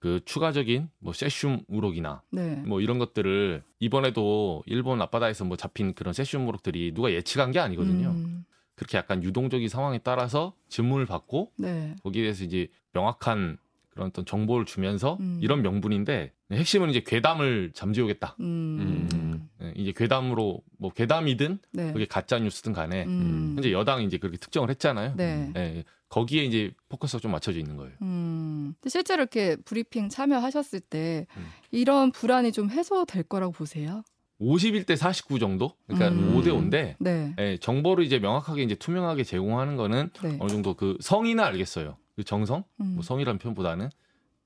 그 0.00 0.20
추가적인 0.24 0.88
뭐 0.98 1.12
세슘 1.12 1.60
우럭이나 1.68 2.22
네. 2.30 2.56
뭐 2.66 2.80
이런 2.80 2.98
것들을 2.98 3.62
이번에도 3.78 4.62
일본 4.66 5.00
앞바다에서 5.00 5.44
뭐 5.44 5.56
잡힌 5.56 5.94
그런 5.94 6.12
세슘 6.12 6.48
우럭들이 6.48 6.92
누가 6.92 7.12
예측한 7.12 7.52
게 7.52 7.60
아니거든요. 7.60 8.08
음, 8.08 8.44
그렇게 8.74 8.98
약간 8.98 9.22
유동적인 9.22 9.68
상황에 9.68 9.98
따라서 9.98 10.54
질문을 10.68 11.06
받고 11.06 11.52
네. 11.56 11.94
거기에 12.02 12.22
대해서 12.22 12.44
이제 12.44 12.66
명확한 12.92 13.58
그런 13.94 14.08
어떤 14.08 14.26
정보를 14.26 14.66
주면서 14.66 15.16
음. 15.20 15.38
이런 15.40 15.62
명분인데 15.62 16.32
핵심은 16.52 16.90
이제 16.90 17.00
괴담을 17.00 17.70
잠재우겠다. 17.74 18.36
음. 18.40 19.08
음. 19.12 19.48
예, 19.62 19.72
이제 19.76 19.92
괴담으로 19.96 20.60
뭐 20.78 20.92
괴담이든 20.92 21.58
네. 21.72 21.92
그게 21.92 22.04
가짜 22.04 22.38
뉴스든 22.38 22.72
간에 22.72 23.04
음. 23.04 23.52
현재 23.54 23.72
여당이 23.72 24.04
이제 24.04 24.18
그렇게 24.18 24.36
특정을 24.36 24.68
했잖아요. 24.70 25.14
네. 25.16 25.52
예, 25.56 25.84
거기에 26.08 26.44
이제 26.44 26.72
포커스가 26.88 27.20
좀 27.20 27.30
맞춰져 27.30 27.60
있는 27.60 27.76
거예요. 27.76 27.92
음. 28.02 28.74
근데 28.80 28.90
실제로 28.90 29.22
이렇게 29.22 29.56
브리핑 29.64 30.08
참여하셨을 30.08 30.80
때 30.80 31.26
음. 31.36 31.46
이런 31.70 32.10
불안이 32.10 32.50
좀 32.50 32.70
해소될 32.70 33.22
거라고 33.24 33.52
보세요? 33.52 34.02
51대 34.40 34.96
49 34.96 35.38
정도? 35.38 35.74
그러니까 35.86 36.08
음. 36.08 36.36
5대 36.36 36.48
5인데 36.48 36.96
네. 36.98 37.34
예, 37.38 37.56
정보를 37.58 38.04
이제 38.04 38.18
명확하게 38.18 38.64
이제 38.64 38.74
투명하게 38.74 39.22
제공하는 39.22 39.76
거는 39.76 40.10
네. 40.20 40.36
어느 40.40 40.50
정도 40.50 40.74
그 40.74 40.98
성의는 41.00 41.42
알겠어요. 41.42 41.96
그 42.16 42.24
정성, 42.24 42.64
음. 42.80 42.94
뭐 42.94 43.02
성의라는 43.02 43.38
표현보다는 43.38 43.90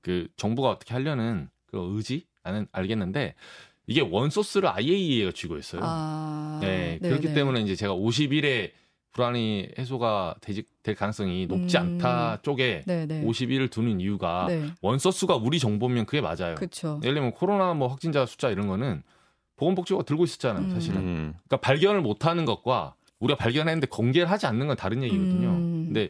그 0.01 0.27
정부가 0.37 0.69
어떻게 0.69 0.93
하려는 0.93 1.49
그 1.65 1.77
의지 1.95 2.25
나는 2.43 2.67
알겠는데 2.71 3.35
이게 3.87 4.01
원소스를 4.01 4.69
IAEA가 4.69 5.31
쥐고 5.31 5.57
있어요. 5.57 5.81
아. 5.83 6.59
네, 6.61 6.99
네, 7.01 7.09
그렇기 7.09 7.27
네. 7.29 7.33
때문에 7.33 7.61
이제 7.61 7.75
제가 7.75 7.93
50일에 7.95 8.71
불안이 9.11 9.69
해소가 9.77 10.35
되지, 10.41 10.63
될 10.83 10.95
가능성이 10.95 11.47
높지 11.47 11.77
음. 11.77 11.81
않다 11.81 12.41
쪽에 12.43 12.83
네, 12.85 13.05
네. 13.07 13.23
50일을 13.23 13.71
두는 13.71 13.99
이유가 13.99 14.45
네. 14.47 14.67
원소스가 14.81 15.35
우리 15.35 15.59
정보면 15.59 16.05
그게 16.05 16.21
맞아요. 16.21 16.55
그렇죠. 16.55 16.99
예를 17.03 17.15
들면 17.15 17.31
코로나 17.31 17.73
뭐 17.73 17.87
확진자 17.87 18.25
숫자 18.25 18.49
이런 18.49 18.67
거는 18.67 19.01
보건복지부가 19.55 20.05
들고 20.05 20.23
있었잖아요, 20.23 20.65
음. 20.65 20.69
사실은. 20.71 21.01
음. 21.01 21.33
그러니까 21.47 21.57
발견을 21.57 22.01
못하는 22.01 22.45
것과 22.45 22.93
우리가 23.19 23.37
발견했는데 23.37 23.87
공개를 23.87 24.29
하지 24.29 24.45
않는 24.45 24.67
건 24.67 24.77
다른 24.77 25.03
얘기거든요. 25.03 25.49
음. 25.49 25.83
근데 25.85 26.09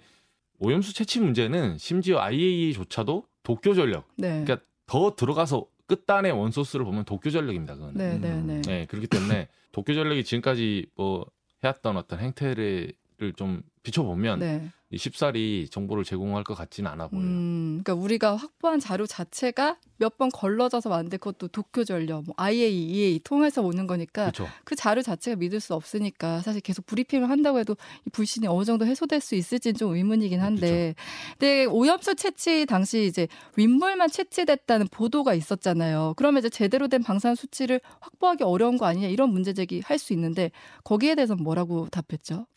오염수 0.60 0.94
채취 0.94 1.20
문제는 1.20 1.78
심지어 1.78 2.20
IAEA조차도 2.20 3.26
도쿄 3.44 3.74
전력, 3.74 4.08
네. 4.16 4.44
그러니까 4.44 4.60
더 4.86 5.16
들어가서 5.16 5.66
끝단의 5.88 6.32
원소스를 6.34 6.86
보면 6.86 7.06
도쿄 7.06 7.30
전력입니다. 7.30 7.76
그거는. 7.76 7.96
네, 7.96 8.18
네, 8.18 8.34
음. 8.34 8.48
네. 8.48 8.62
네, 8.62 8.86
그렇기 8.86 9.08
때문에 9.08 9.48
도쿄 9.72 9.94
전력이 9.94 10.24
지금까지 10.24 10.88
뭐 10.96 11.26
해왔던 11.64 11.98
어떤 11.98 12.20
행태를 12.20 12.94
좀 13.36 13.62
비춰보면 13.84 14.40
네. 14.40 14.70
이 14.92 14.98
쉽사리 14.98 15.68
정보를 15.70 16.04
제공할 16.04 16.44
것 16.44 16.56
같지는 16.56 16.90
않아 16.90 17.10
보여요. 17.10 17.24
음, 17.24 17.82
그러니까 17.84 17.94
우리가 17.94 18.36
확보한 18.36 18.80
자료 18.80 19.06
자체가 19.06 19.78
몇 19.98 20.18
번 20.18 20.30
걸러져서 20.32 20.90
만든 20.90 21.20
것도 21.20 21.50
도쿄 21.50 21.84
전력, 21.84 22.24
뭐 22.26 22.34
IAEA 22.38 23.20
통해서 23.24 23.62
오는 23.62 23.86
거니까 23.86 24.32
그렇죠. 24.32 24.48
그 24.64 24.76
자료 24.76 25.02
자체가 25.04 25.36
믿을 25.38 25.60
수 25.60 25.76
없으니까 25.76 26.42
사실 26.42 26.60
계속 26.62 26.86
브리핑을 26.88 27.30
한다고 27.30 27.60
해도 27.60 27.76
이 28.08 28.10
불신이 28.10 28.48
어느 28.48 28.66
정도 28.66 28.86
해소될 28.86 29.22
수 29.22 29.36
있을지는 29.36 29.76
좀 29.78 29.96
의문이긴 29.96 30.40
한데, 30.42 30.96
근데 31.38 31.66
오염수 31.66 32.16
채취 32.16 32.66
당시 32.66 33.06
이제 33.06 33.28
윗물만 33.58 34.10
채취됐다는 34.10 34.88
보도가 34.90 35.36
있었잖아요. 35.36 36.16
그러면 36.18 36.40
이제 36.40 36.50
제대로 36.50 36.88
된 36.88 37.04
방사능 37.04 37.36
수치를 37.36 37.80
확보하기 38.02 38.44
어려운 38.44 38.78
거 38.78 38.86
아니냐 38.88 39.08
이런 39.08 39.30
문제 39.32 39.54
제기 39.54 39.82
할 39.86 40.00
수 40.00 40.14
있는데 40.14 40.50
거기에 40.84 41.14
대해서는 41.16 41.44
뭐라고 41.44 41.88
답했죠? 41.90 42.48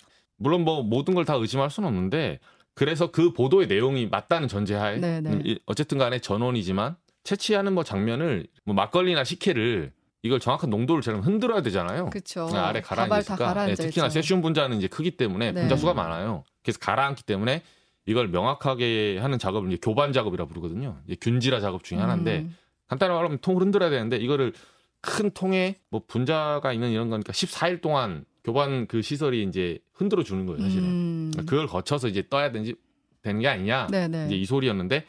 물론 0.43 0.65
뭐 0.65 0.83
모든 0.83 1.15
걸 1.15 1.25
다 1.25 1.35
의심할 1.35 1.71
수는 1.71 1.89
없는데 1.89 2.41
그래서 2.75 3.11
그 3.11 3.33
보도의 3.33 3.67
내용이 3.69 4.07
맞다는 4.09 4.49
전제하에 4.49 4.97
네, 4.99 5.21
네. 5.21 5.31
음, 5.31 5.43
이- 5.45 5.59
어쨌든 5.67 5.99
간에 5.99 6.19
전원이지만 6.19 6.97
채취하는 7.23 7.73
뭐 7.75 7.85
장면을 7.85 8.47
뭐 8.65 8.75
막걸리나 8.75 9.23
식혜를 9.25 9.93
이걸 10.25 10.41
정확한 10.41 10.71
농도를 10.71 11.03
재면 11.03 11.23
흔들어야 11.23 11.63
되잖아요. 11.63 12.11
그렇죠. 12.11 12.49
아래 12.55 12.81
가라앉으니까 12.81 13.65
네, 13.67 13.75
특히나. 13.75 14.09
세슘 14.09 14.41
분자는 14.43 14.79
이제 14.79 14.87
크기 14.89 15.13
때문에 15.13 15.53
네. 15.53 15.61
분자 15.63 15.77
수가 15.77 15.95
많아요. 15.95 16.45
그래서 16.63 16.79
가라앉기 16.81 17.25
때문에 17.25 17.63
이걸 18.07 18.29
명확하게 18.29 19.19
하는 19.19 19.39
작업을 19.39 19.69
이제 19.71 19.79
교반 19.83 20.13
작업이라 20.13 20.47
부르거든요. 20.47 20.99
이제 21.07 21.17
균질화 21.21 21.61
작업 21.61 21.85
중에 21.85 21.99
하나인데 21.99 22.39
음. 22.41 22.57
간단히 22.89 23.13
말하면 23.15 23.39
통을 23.39 23.63
흔들어야 23.63 23.91
되는데 23.91 24.17
이거를 24.17 24.53
큰 25.01 25.31
통에 25.33 25.77
뭐 25.91 26.03
분자가 26.07 26.73
있는 26.73 26.91
이런 26.91 27.11
거니까 27.11 27.33
14일 27.33 27.81
동안 27.81 28.25
교반 28.45 28.87
그 28.87 29.03
시설이 29.03 29.43
이제 29.45 29.79
흔들어 29.93 30.23
주는 30.23 30.47
거예요, 30.47 30.61
사실은. 30.61 30.85
음. 30.85 31.33
그걸 31.47 31.67
거쳐서 31.67 32.09
이제 32.09 32.25
떠야 32.29 32.53
되는지 32.53 32.75
되는 33.23 33.41
게 33.41 33.49
아니냐. 33.49 33.87
네네. 33.89 34.27
이제 34.27 34.37
이 34.37 34.45
소리였는데 34.45 35.05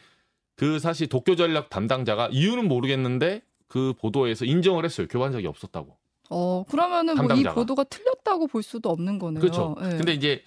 그 0.56 0.80
사실 0.80 1.08
도쿄 1.08 1.36
전력 1.36 1.70
담당자가 1.70 2.30
이유는 2.32 2.68
모르겠는데 2.68 3.42
그 3.68 3.94
보도에서 4.00 4.46
인정을 4.46 4.86
했어요. 4.86 5.08
교반 5.10 5.32
적이 5.32 5.48
없었다고. 5.48 5.98
어 6.30 6.64
그러면은 6.70 7.16
뭐 7.16 7.36
이. 7.36 7.44
보도가 7.44 7.86
틀렸다고 7.86 8.48
볼 8.48 8.64
수도 8.64 8.90
없는 8.90 9.20
거네요. 9.20 9.42
그렇죠. 9.42 9.76
예. 9.82 9.90
근데 9.98 10.14
이제 10.14 10.44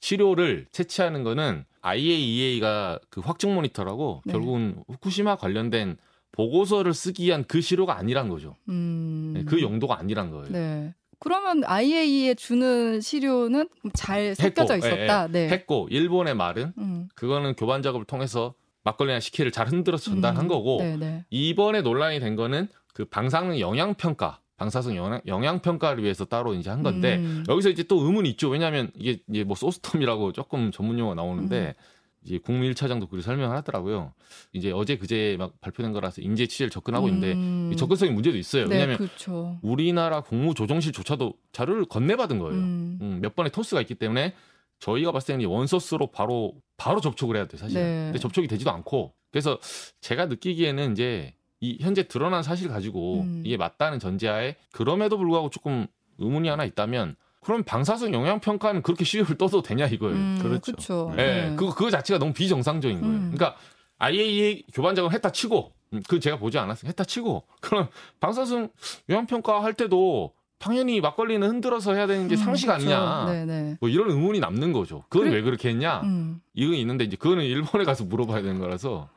치료를 0.00 0.66
채취하는 0.72 1.24
거는 1.24 1.64
IAEA가 1.82 3.00
그 3.10 3.20
확증 3.20 3.54
모니터라고 3.54 4.22
네. 4.24 4.32
결국은 4.32 4.82
후쿠시마 4.88 5.36
관련된 5.36 5.96
보고서를 6.32 6.94
쓰기 6.94 7.26
위한 7.26 7.44
그 7.46 7.60
시료가 7.60 7.96
아니란 7.96 8.28
거죠. 8.28 8.56
음. 8.68 9.32
네, 9.34 9.44
그 9.44 9.60
용도가 9.60 9.98
아니란 9.98 10.30
거예요. 10.30 10.48
네. 10.50 10.94
그러면 11.20 11.62
IAEA에 11.64 12.34
주는 12.34 13.00
시료는 13.00 13.68
잘 13.94 14.34
섞여져 14.34 14.74
했고, 14.74 14.86
있었다. 14.86 15.28
네. 15.28 15.48
했고 15.48 15.86
일본의 15.90 16.34
말은 16.34 16.72
음. 16.78 17.08
그거는 17.14 17.54
교반 17.54 17.82
작업을 17.82 18.06
통해서 18.06 18.54
막걸리나 18.84 19.20
식혜를 19.20 19.52
잘 19.52 19.68
흔들어서 19.68 20.10
전달한 20.10 20.46
음. 20.46 20.48
거고 20.48 20.78
네네. 20.78 21.26
이번에 21.30 21.82
논란이 21.82 22.20
된 22.20 22.36
거는 22.36 22.68
그 22.94 23.04
방사능 23.04 23.60
영향 23.60 23.94
평가, 23.94 24.40
방사성 24.56 24.96
영향, 24.96 25.20
영향 25.26 25.60
평가를 25.60 26.02
위해서 26.02 26.24
따로 26.24 26.54
이제 26.54 26.70
한 26.70 26.82
건데 26.82 27.16
음. 27.16 27.44
여기서 27.48 27.68
이제 27.68 27.82
또 27.82 28.02
의문이 28.02 28.30
있죠. 28.30 28.48
왜냐하면 28.48 28.90
이게 28.94 29.20
이제 29.28 29.44
뭐 29.44 29.54
소스텀이라고 29.56 30.32
조금 30.32 30.72
전문 30.72 30.98
용어 30.98 31.14
나오는데 31.14 31.74
음. 31.76 31.99
이제 32.24 32.38
국민 32.38 32.72
1차장도 32.72 33.08
그렇게 33.08 33.22
설명을 33.22 33.56
하더라고요. 33.56 34.12
이제 34.52 34.72
어제 34.72 34.96
그제 34.96 35.36
막 35.38 35.58
발표된 35.60 35.92
거라서 35.92 36.20
인재 36.20 36.46
취재를 36.46 36.70
접근하고 36.70 37.08
있는데 37.08 37.32
음. 37.32 37.70
이 37.72 37.76
접근성에 37.76 38.10
문제도 38.10 38.36
있어요. 38.36 38.66
네, 38.66 38.74
왜냐하면 38.74 38.98
그렇죠. 38.98 39.58
우리나라 39.62 40.20
국무조정실조차도 40.20 41.34
자료를 41.52 41.86
건네받은 41.86 42.38
거예요. 42.38 42.54
음. 42.54 42.98
음, 43.00 43.18
몇 43.22 43.34
번의 43.34 43.52
토스가 43.52 43.80
있기 43.80 43.94
때문에 43.94 44.34
저희가 44.80 45.12
봤을 45.12 45.28
때는 45.28 45.40
이 45.42 45.46
원소스로 45.46 46.08
바로 46.08 46.54
바로 46.76 47.00
접촉을 47.00 47.36
해야 47.36 47.46
돼 47.46 47.56
사실. 47.56 47.80
네. 47.80 48.04
근데 48.06 48.18
접촉이 48.18 48.48
되지도 48.48 48.70
않고 48.70 49.14
그래서 49.30 49.58
제가 50.00 50.26
느끼기에는 50.26 50.92
이제 50.92 51.34
이 51.60 51.78
현재 51.80 52.08
드러난 52.08 52.42
사실 52.42 52.68
가지고 52.68 53.20
음. 53.20 53.42
이게 53.44 53.56
맞다는 53.56 53.98
전제하에 53.98 54.56
그럼에도 54.72 55.18
불구하고 55.18 55.50
조금 55.50 55.86
의문이 56.18 56.48
하나 56.48 56.64
있다면 56.64 57.16
그럼 57.42 57.62
방사성 57.64 58.12
영향 58.12 58.38
평가는 58.40 58.82
그렇게 58.82 59.04
시효를 59.04 59.38
떠도 59.38 59.62
되냐 59.62 59.86
이거예요. 59.86 60.14
음, 60.14 60.38
그렇죠. 60.42 60.72
그렇죠. 60.72 61.12
예, 61.14 61.16
네. 61.50 61.56
그거 61.56 61.74
그거 61.74 61.90
자체가 61.90 62.18
너무 62.18 62.32
비정상적인 62.32 63.00
거예요. 63.00 63.14
음. 63.14 63.32
그러니까 63.34 63.56
IAEA 63.98 64.64
교반 64.74 64.94
작업 64.94 65.12
했다 65.12 65.30
치고 65.30 65.72
음, 65.94 66.02
그 66.08 66.20
제가 66.20 66.38
보지 66.38 66.58
않았어요. 66.58 66.88
했다 66.88 67.04
치고 67.04 67.44
그럼 67.60 67.88
방사성 68.20 68.68
영향 69.08 69.26
평가 69.26 69.62
할 69.62 69.72
때도 69.74 70.32
당연히 70.58 71.00
막걸리는 71.00 71.46
흔들어서 71.48 71.94
해야 71.94 72.06
되는 72.06 72.28
게 72.28 72.34
음, 72.34 72.36
상식 72.36 72.66
그렇죠. 72.66 72.94
아니냐. 72.94 73.32
네네. 73.46 73.76
뭐 73.80 73.88
이런 73.88 74.10
의문이 74.10 74.40
남는 74.40 74.72
거죠. 74.74 75.04
그건 75.08 75.28
그래- 75.28 75.36
왜 75.38 75.42
그렇게 75.42 75.70
했냐? 75.70 76.00
음. 76.02 76.42
이건 76.52 76.74
있는데 76.74 77.04
이제 77.04 77.16
그거는 77.16 77.44
일본에 77.44 77.84
가서 77.84 78.04
물어봐야 78.04 78.42
되는 78.42 78.58
거라서 78.60 79.08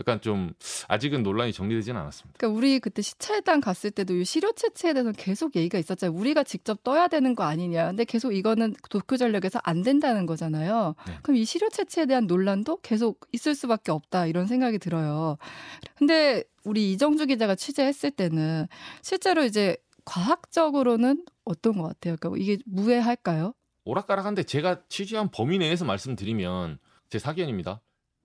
약간 0.00 0.20
좀 0.20 0.52
아직은 0.88 1.22
논란이 1.22 1.52
정리되지는 1.52 2.00
않았습니다. 2.00 2.38
그러니까 2.38 2.58
우리 2.58 2.80
그때 2.80 3.02
시찰단 3.02 3.60
갔을 3.60 3.90
때도 3.90 4.14
이 4.16 4.24
시료 4.24 4.52
채취에 4.52 4.94
대해서 4.94 5.12
계속 5.12 5.56
얘기가 5.56 5.78
있었잖아요. 5.78 6.16
우리가 6.16 6.42
직접 6.42 6.82
떠야 6.82 7.08
되는 7.08 7.34
거 7.34 7.44
아니냐. 7.44 7.88
근데 7.88 8.04
계속 8.04 8.32
이거는 8.32 8.74
도쿄 8.88 9.16
전력에서 9.16 9.60
안 9.62 9.82
된다는 9.82 10.26
거잖아요. 10.26 10.94
네. 11.06 11.18
그럼 11.22 11.36
이 11.36 11.44
시료 11.44 11.68
채취에 11.68 12.06
대한 12.06 12.26
논란도 12.26 12.78
계속 12.82 13.20
있을 13.32 13.54
수밖에 13.54 13.92
없다 13.92 14.26
이런 14.26 14.46
생각이 14.46 14.78
들어요. 14.78 15.36
근데 15.96 16.44
우리 16.64 16.92
이정주 16.92 17.26
기자가 17.26 17.54
취재했을 17.54 18.10
때는 18.10 18.66
실제로 19.02 19.44
이제 19.44 19.76
과학적으로는 20.04 21.24
어떤 21.44 21.76
것 21.76 21.82
같아요? 21.84 22.16
그러니까 22.18 22.42
이게 22.42 22.58
무해할까요? 22.64 23.54
오락가락한데 23.84 24.44
제가 24.44 24.82
취재한 24.88 25.30
범위 25.30 25.58
내에서 25.58 25.84
말씀드리면 25.84 26.78
제 27.10 27.18
사견입니다. 27.18 27.80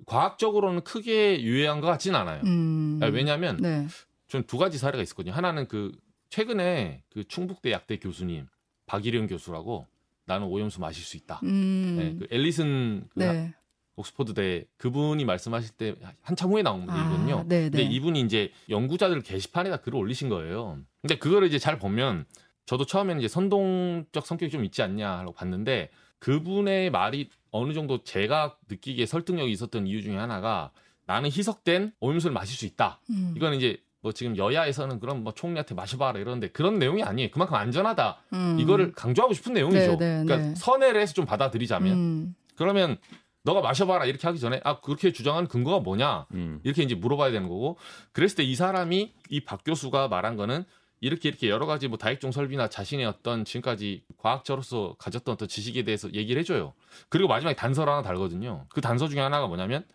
과학적으로는 0.06 0.84
크게 0.84 1.42
유해한 1.42 1.82
것 1.82 1.88
같지는 1.88 2.20
않아요. 2.20 2.42
음. 2.44 3.00
아, 3.02 3.08
왜냐하면 3.08 3.58
네. 3.58 3.88
전두 4.28 4.58
가지 4.58 4.78
사례가 4.78 5.02
있었거든요. 5.02 5.34
하나는 5.34 5.68
그 5.68 5.92
최근에 6.30 7.04
그 7.10 7.28
충북대 7.28 7.72
약대 7.72 7.98
교수님 7.98 8.48
박일영 8.86 9.28
교수라고 9.28 9.88
나는 10.26 10.48
오염수 10.48 10.82
마실 10.82 11.04
수 11.04 11.18
있다. 11.18 11.40
음. 11.44 11.96
네, 11.98 12.16
그 12.20 12.34
앨리슨 12.34 13.08
그 13.14 13.20
네. 13.20 13.54
옥스퍼드대 13.96 14.66
그분이 14.78 15.24
말씀하실 15.24 15.76
때 15.78 15.96
한참 16.22 16.52
후에 16.52 16.62
나온 16.62 16.86
분이거든요. 16.86 17.40
아, 17.40 17.44
네, 17.48 17.64
근데 17.64 17.78
네. 17.78 17.84
이분이 17.84 18.22
이제 18.22 18.52
연구자들 18.70 19.22
게시판에다 19.22 19.78
글을 19.78 19.98
올리신 19.98 20.30
거예요. 20.30 20.80
근데 21.02 21.18
그거를 21.18 21.48
이제 21.48 21.58
잘 21.60 21.80
보면 21.80 22.26
저도 22.66 22.86
처음에는 22.86 23.20
이제 23.20 23.28
선동적 23.28 24.26
성격이 24.26 24.52
좀 24.52 24.66
있지 24.66 24.82
않냐 24.82 25.20
하고 25.20 25.32
봤는데 25.32 25.90
그분의 26.20 26.90
말이 26.90 27.30
어느 27.52 27.74
정도 27.74 28.04
제가 28.04 28.58
느끼기에 28.70 29.06
설득력이 29.06 29.52
있었던 29.52 29.88
이유 29.88 30.02
중에 30.02 30.18
하나가 30.18 30.72
나는 31.06 31.30
희석된 31.32 31.94
오염수를 32.00 32.34
마실 32.34 32.58
수 32.58 32.66
있다. 32.66 33.00
음. 33.12 33.34
이거는 33.38 33.58
이제 33.58 33.78
뭐 34.02 34.12
지금 34.12 34.38
여야에서는 34.38 35.00
그럼 35.00 35.24
뭐 35.24 35.34
총리한테 35.34 35.74
마셔봐라 35.76 36.20
이러는데 36.20 36.50
그런 36.50 36.78
내용이 36.80 37.04
아니에요. 37.04 37.30
그만큼 37.32 37.56
안전하다. 37.56 38.18
음. 38.34 38.58
이거를 38.60 38.92
강조하고 38.94 39.34
싶은 39.34 39.54
내용이죠. 39.54 39.98
네, 39.98 40.18
네, 40.20 40.24
그러니까 40.24 40.38
네. 40.38 40.56
선회를 40.56 41.02
해서 41.02 41.14
좀 41.14 41.26
받아들이자면 41.26 41.94
음. 41.94 42.36
그러면 42.56 42.98
너가 43.44 43.62
마셔봐라 43.62 44.06
이렇게 44.06 44.26
하기 44.28 44.40
전에 44.40 44.60
아 44.64 44.80
그렇게 44.80 45.12
주장하는 45.12 45.48
근거가 45.48 45.80
뭐냐 45.80 46.26
음. 46.34 46.60
이렇게 46.64 46.82
이제 46.84 46.96
물어봐야 46.96 47.32
되는 47.32 47.48
거고 47.48 47.78
그랬을 48.12 48.38
때 48.38 48.44
이 48.44 48.56
사람이 48.56 49.14
이 49.30 49.46
박 49.46 49.64
교수가 49.64 50.08
말한 50.08 50.36
거는 50.36 50.66
이렇게 51.02 51.30
이렇게 51.30 51.50
여러 51.50 51.66
가지 51.66 51.88
뭐 51.88 51.98
다익종 51.98 52.32
설비나 52.32 52.70
자신의 52.70 53.06
어떤 53.06 53.46
지금까지 53.46 54.04
과학자로서 54.18 54.96
가졌던 54.98 55.34
어떤 55.34 55.48
지식에 55.48 55.84
대해서 55.84 56.12
얘기를 56.14 56.40
해줘요. 56.40 56.74
그리고 57.10 57.28
마지막에 57.28 57.56
단서를 57.56 57.92
하나 57.92 58.02
달거든요. 58.02 58.66
그 58.70 58.82
단서 58.82 59.08
중에 59.08 59.20
하나가 59.20 59.48
뭐냐면 59.48 59.86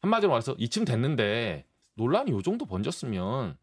한마디로 0.00 0.30
말해서 0.30 0.54
이쯤 0.58 0.84
됐는데 0.84 1.64
논란이 1.94 2.30
요 2.30 2.42
정도 2.42 2.66
번졌으면 2.66 3.56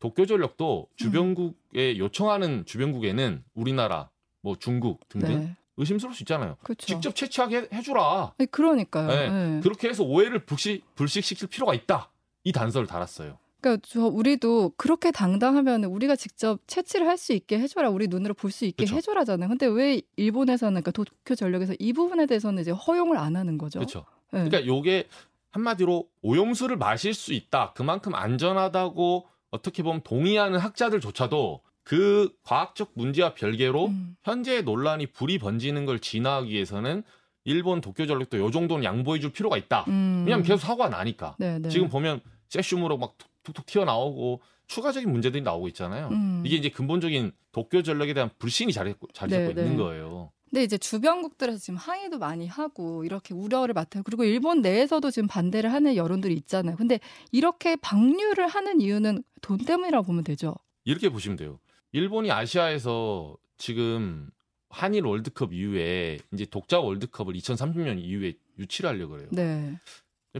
도쿄 0.00 0.26
전력도 0.26 0.88
주변국에 0.96 1.98
요청하는 1.98 2.64
주변국에는 2.66 3.44
우리나라, 3.54 4.10
뭐 4.40 4.56
중국 4.58 5.08
등등 5.08 5.40
네. 5.40 5.56
의심스러울 5.76 6.14
수 6.14 6.24
있잖아요. 6.24 6.56
그렇죠. 6.62 6.86
직접 6.86 7.14
채취하게 7.14 7.68
해주라. 7.72 8.34
아니, 8.36 8.50
그러니까요. 8.50 9.06
네. 9.06 9.30
네. 9.30 9.60
그렇게 9.60 9.88
해서 9.88 10.02
오해를 10.02 10.44
불식, 10.44 10.82
불식시킬 10.96 11.48
필요가 11.48 11.72
있다. 11.74 12.10
이 12.42 12.50
단서를 12.50 12.88
달았어요. 12.88 13.38
그러니까 13.62 13.80
저 13.88 14.06
우리도 14.06 14.72
그렇게 14.76 15.12
당당하면 15.12 15.84
우리가 15.84 16.16
직접 16.16 16.58
채취를 16.66 17.06
할 17.06 17.16
수 17.16 17.32
있게 17.32 17.58
해줘라 17.60 17.88
우리 17.90 18.08
눈으로 18.08 18.34
볼 18.34 18.50
수 18.50 18.64
있게 18.64 18.84
그쵸. 18.84 18.96
해줘라잖아요. 18.96 19.48
근데 19.48 19.66
왜 19.66 20.02
일본에서는 20.16 20.82
그러니까 20.82 20.90
도쿄 20.90 21.34
전력에서 21.36 21.74
이 21.78 21.92
부분에 21.92 22.26
대해서는 22.26 22.60
이제 22.62 22.72
허용을 22.72 23.16
안 23.16 23.36
하는 23.36 23.56
거죠. 23.56 23.78
그렇죠. 23.78 24.04
네. 24.32 24.44
그러니까 24.44 24.66
요게 24.66 25.06
한마디로 25.52 26.08
오염수를 26.22 26.76
마실 26.76 27.14
수 27.14 27.32
있다. 27.32 27.72
그만큼 27.74 28.14
안전하다고 28.14 29.26
어떻게 29.52 29.82
보면 29.82 30.00
동의하는 30.02 30.58
학자들조차도 30.58 31.60
그 31.84 32.32
과학적 32.42 32.92
문제와 32.94 33.34
별개로 33.34 33.86
음. 33.86 34.16
현재 34.24 34.62
논란이 34.62 35.06
불이 35.08 35.38
번지는 35.38 35.84
걸 35.86 36.00
진화하기 36.00 36.50
위해서는 36.50 37.02
일본 37.44 37.80
도쿄 37.80 38.06
전력도 38.06 38.38
요 38.38 38.50
정도는 38.50 38.82
양보해 38.84 39.20
줄 39.20 39.30
필요가 39.32 39.56
있다. 39.56 39.84
음. 39.88 40.22
왜냐하면 40.24 40.44
계속 40.44 40.58
사고가 40.58 40.88
나니까. 40.88 41.36
네, 41.38 41.58
네. 41.58 41.68
지금 41.68 41.88
보면 41.88 42.20
세슘으로 42.48 42.96
막 42.98 43.14
툭툭 43.42 43.66
튀어나오고 43.66 44.40
추가적인 44.66 45.10
문제들이 45.10 45.42
나오고 45.42 45.68
있잖아요. 45.68 46.08
음. 46.08 46.42
이게 46.46 46.56
이제 46.56 46.68
근본적인 46.70 47.32
도쿄 47.52 47.82
전력에 47.82 48.14
대한 48.14 48.30
불신이 48.38 48.72
자리, 48.72 48.94
자리 49.12 49.30
잡고 49.30 49.52
네, 49.54 49.62
있는 49.62 49.76
네. 49.76 49.82
거예요. 49.82 50.32
근데 50.52 50.64
이제 50.64 50.76
주변국들에서 50.76 51.58
지금 51.58 51.78
항의도 51.78 52.18
많이 52.18 52.46
하고 52.46 53.04
이렇게 53.04 53.32
우려를 53.32 53.72
맡아요. 53.72 54.02
그리고 54.02 54.24
일본 54.24 54.60
내에서도 54.60 55.10
지금 55.10 55.26
반대를 55.26 55.72
하는 55.72 55.96
여론들이 55.96 56.34
있잖아요. 56.34 56.76
근데 56.76 57.00
이렇게 57.30 57.74
방류를 57.76 58.48
하는 58.48 58.80
이유는 58.82 59.24
돈 59.40 59.56
때문이라고 59.56 60.06
보면 60.06 60.24
되죠. 60.24 60.54
이렇게 60.84 61.08
보시면 61.08 61.38
돼요. 61.38 61.58
일본이 61.92 62.30
아시아에서 62.30 63.36
지금 63.56 64.28
한일 64.68 65.06
월드컵 65.06 65.54
이후에 65.54 66.18
이제 66.32 66.44
독자 66.44 66.80
월드컵을 66.80 67.34
2030년 67.34 67.98
이후에 67.98 68.34
유치를 68.58 68.90
하려고 68.90 69.12
그래요. 69.12 69.28
네. 69.32 69.78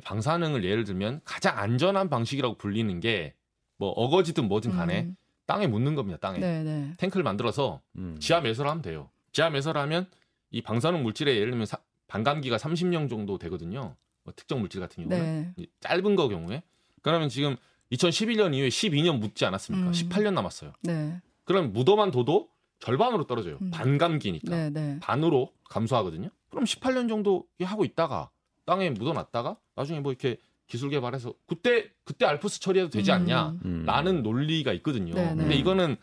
방사능을 0.01 0.65
예를 0.65 0.85
들면 0.85 1.21
가장 1.25 1.59
안전한 1.59 2.09
방식이라고 2.09 2.57
불리는 2.57 3.01
게 3.01 3.35
뭐 3.79 3.91
어거지든 3.91 4.47
뭐든 4.47 4.71
간에 4.71 5.03
음. 5.07 5.17
땅에 5.45 5.67
묻는 5.67 5.97
겁니다. 5.97 6.17
땅에 6.21 6.39
네, 6.39 6.63
네. 6.63 6.93
탱크를 6.99 7.25
만들어서 7.25 7.81
음. 7.97 8.17
지하 8.21 8.41
매설을 8.41 8.71
하면 8.71 8.81
돼요. 8.81 9.11
지하 9.33 9.51
매설을 9.51 9.81
하면 9.81 10.07
이 10.53 10.63
방사능 10.63 11.03
물질에 11.03 11.35
예를 11.35 11.51
들면 11.51 11.67
사- 11.67 11.79
반감기가 12.07 12.59
30년 12.59 13.11
정도 13.11 13.39
되거든요. 13.39 13.97
뭐 14.23 14.33
특정 14.37 14.61
물질 14.61 14.81
같은 14.81 15.03
경우는 15.09 15.55
네. 15.57 15.63
이 15.65 15.67
짧은 15.81 16.15
거 16.15 16.29
경우에 16.29 16.63
그러면 17.01 17.29
지금 17.29 17.57
2011년 17.91 18.55
이후에 18.55 18.69
12년 18.69 19.19
묻지 19.19 19.45
않았습니까? 19.47 19.89
음. 19.89 19.93
18년 19.93 20.33
남았어요. 20.35 20.75
네. 20.83 21.21
그럼 21.43 21.73
묻어만 21.73 22.13
둬도 22.13 22.51
절반으로 22.79 23.27
떨어져요. 23.27 23.59
음. 23.63 23.71
반감기니까 23.73 24.49
네, 24.55 24.71
네. 24.71 24.99
반으로 25.01 25.53
감소하거든요. 25.71 26.29
그럼 26.51 26.65
18년 26.67 27.09
정도 27.09 27.49
하고 27.63 27.85
있다가 27.85 28.31
땅에 28.65 28.91
묻어놨다가 28.91 29.57
나중에 29.77 30.01
뭐 30.01 30.13
이렇게 30.13 30.37
기술 30.67 30.91
개발해서 30.91 31.35
그때 31.47 31.91
그때 32.05 32.25
알프스 32.27 32.61
처리해도 32.61 32.91
되지 32.91 33.13
않냐? 33.13 33.51
음. 33.51 33.61
음. 33.65 33.85
라는 33.87 34.23
논리가 34.23 34.73
있거든요. 34.75 35.15
네, 35.15 35.31
네. 35.31 35.37
근데 35.37 35.55
이거는 35.55 35.97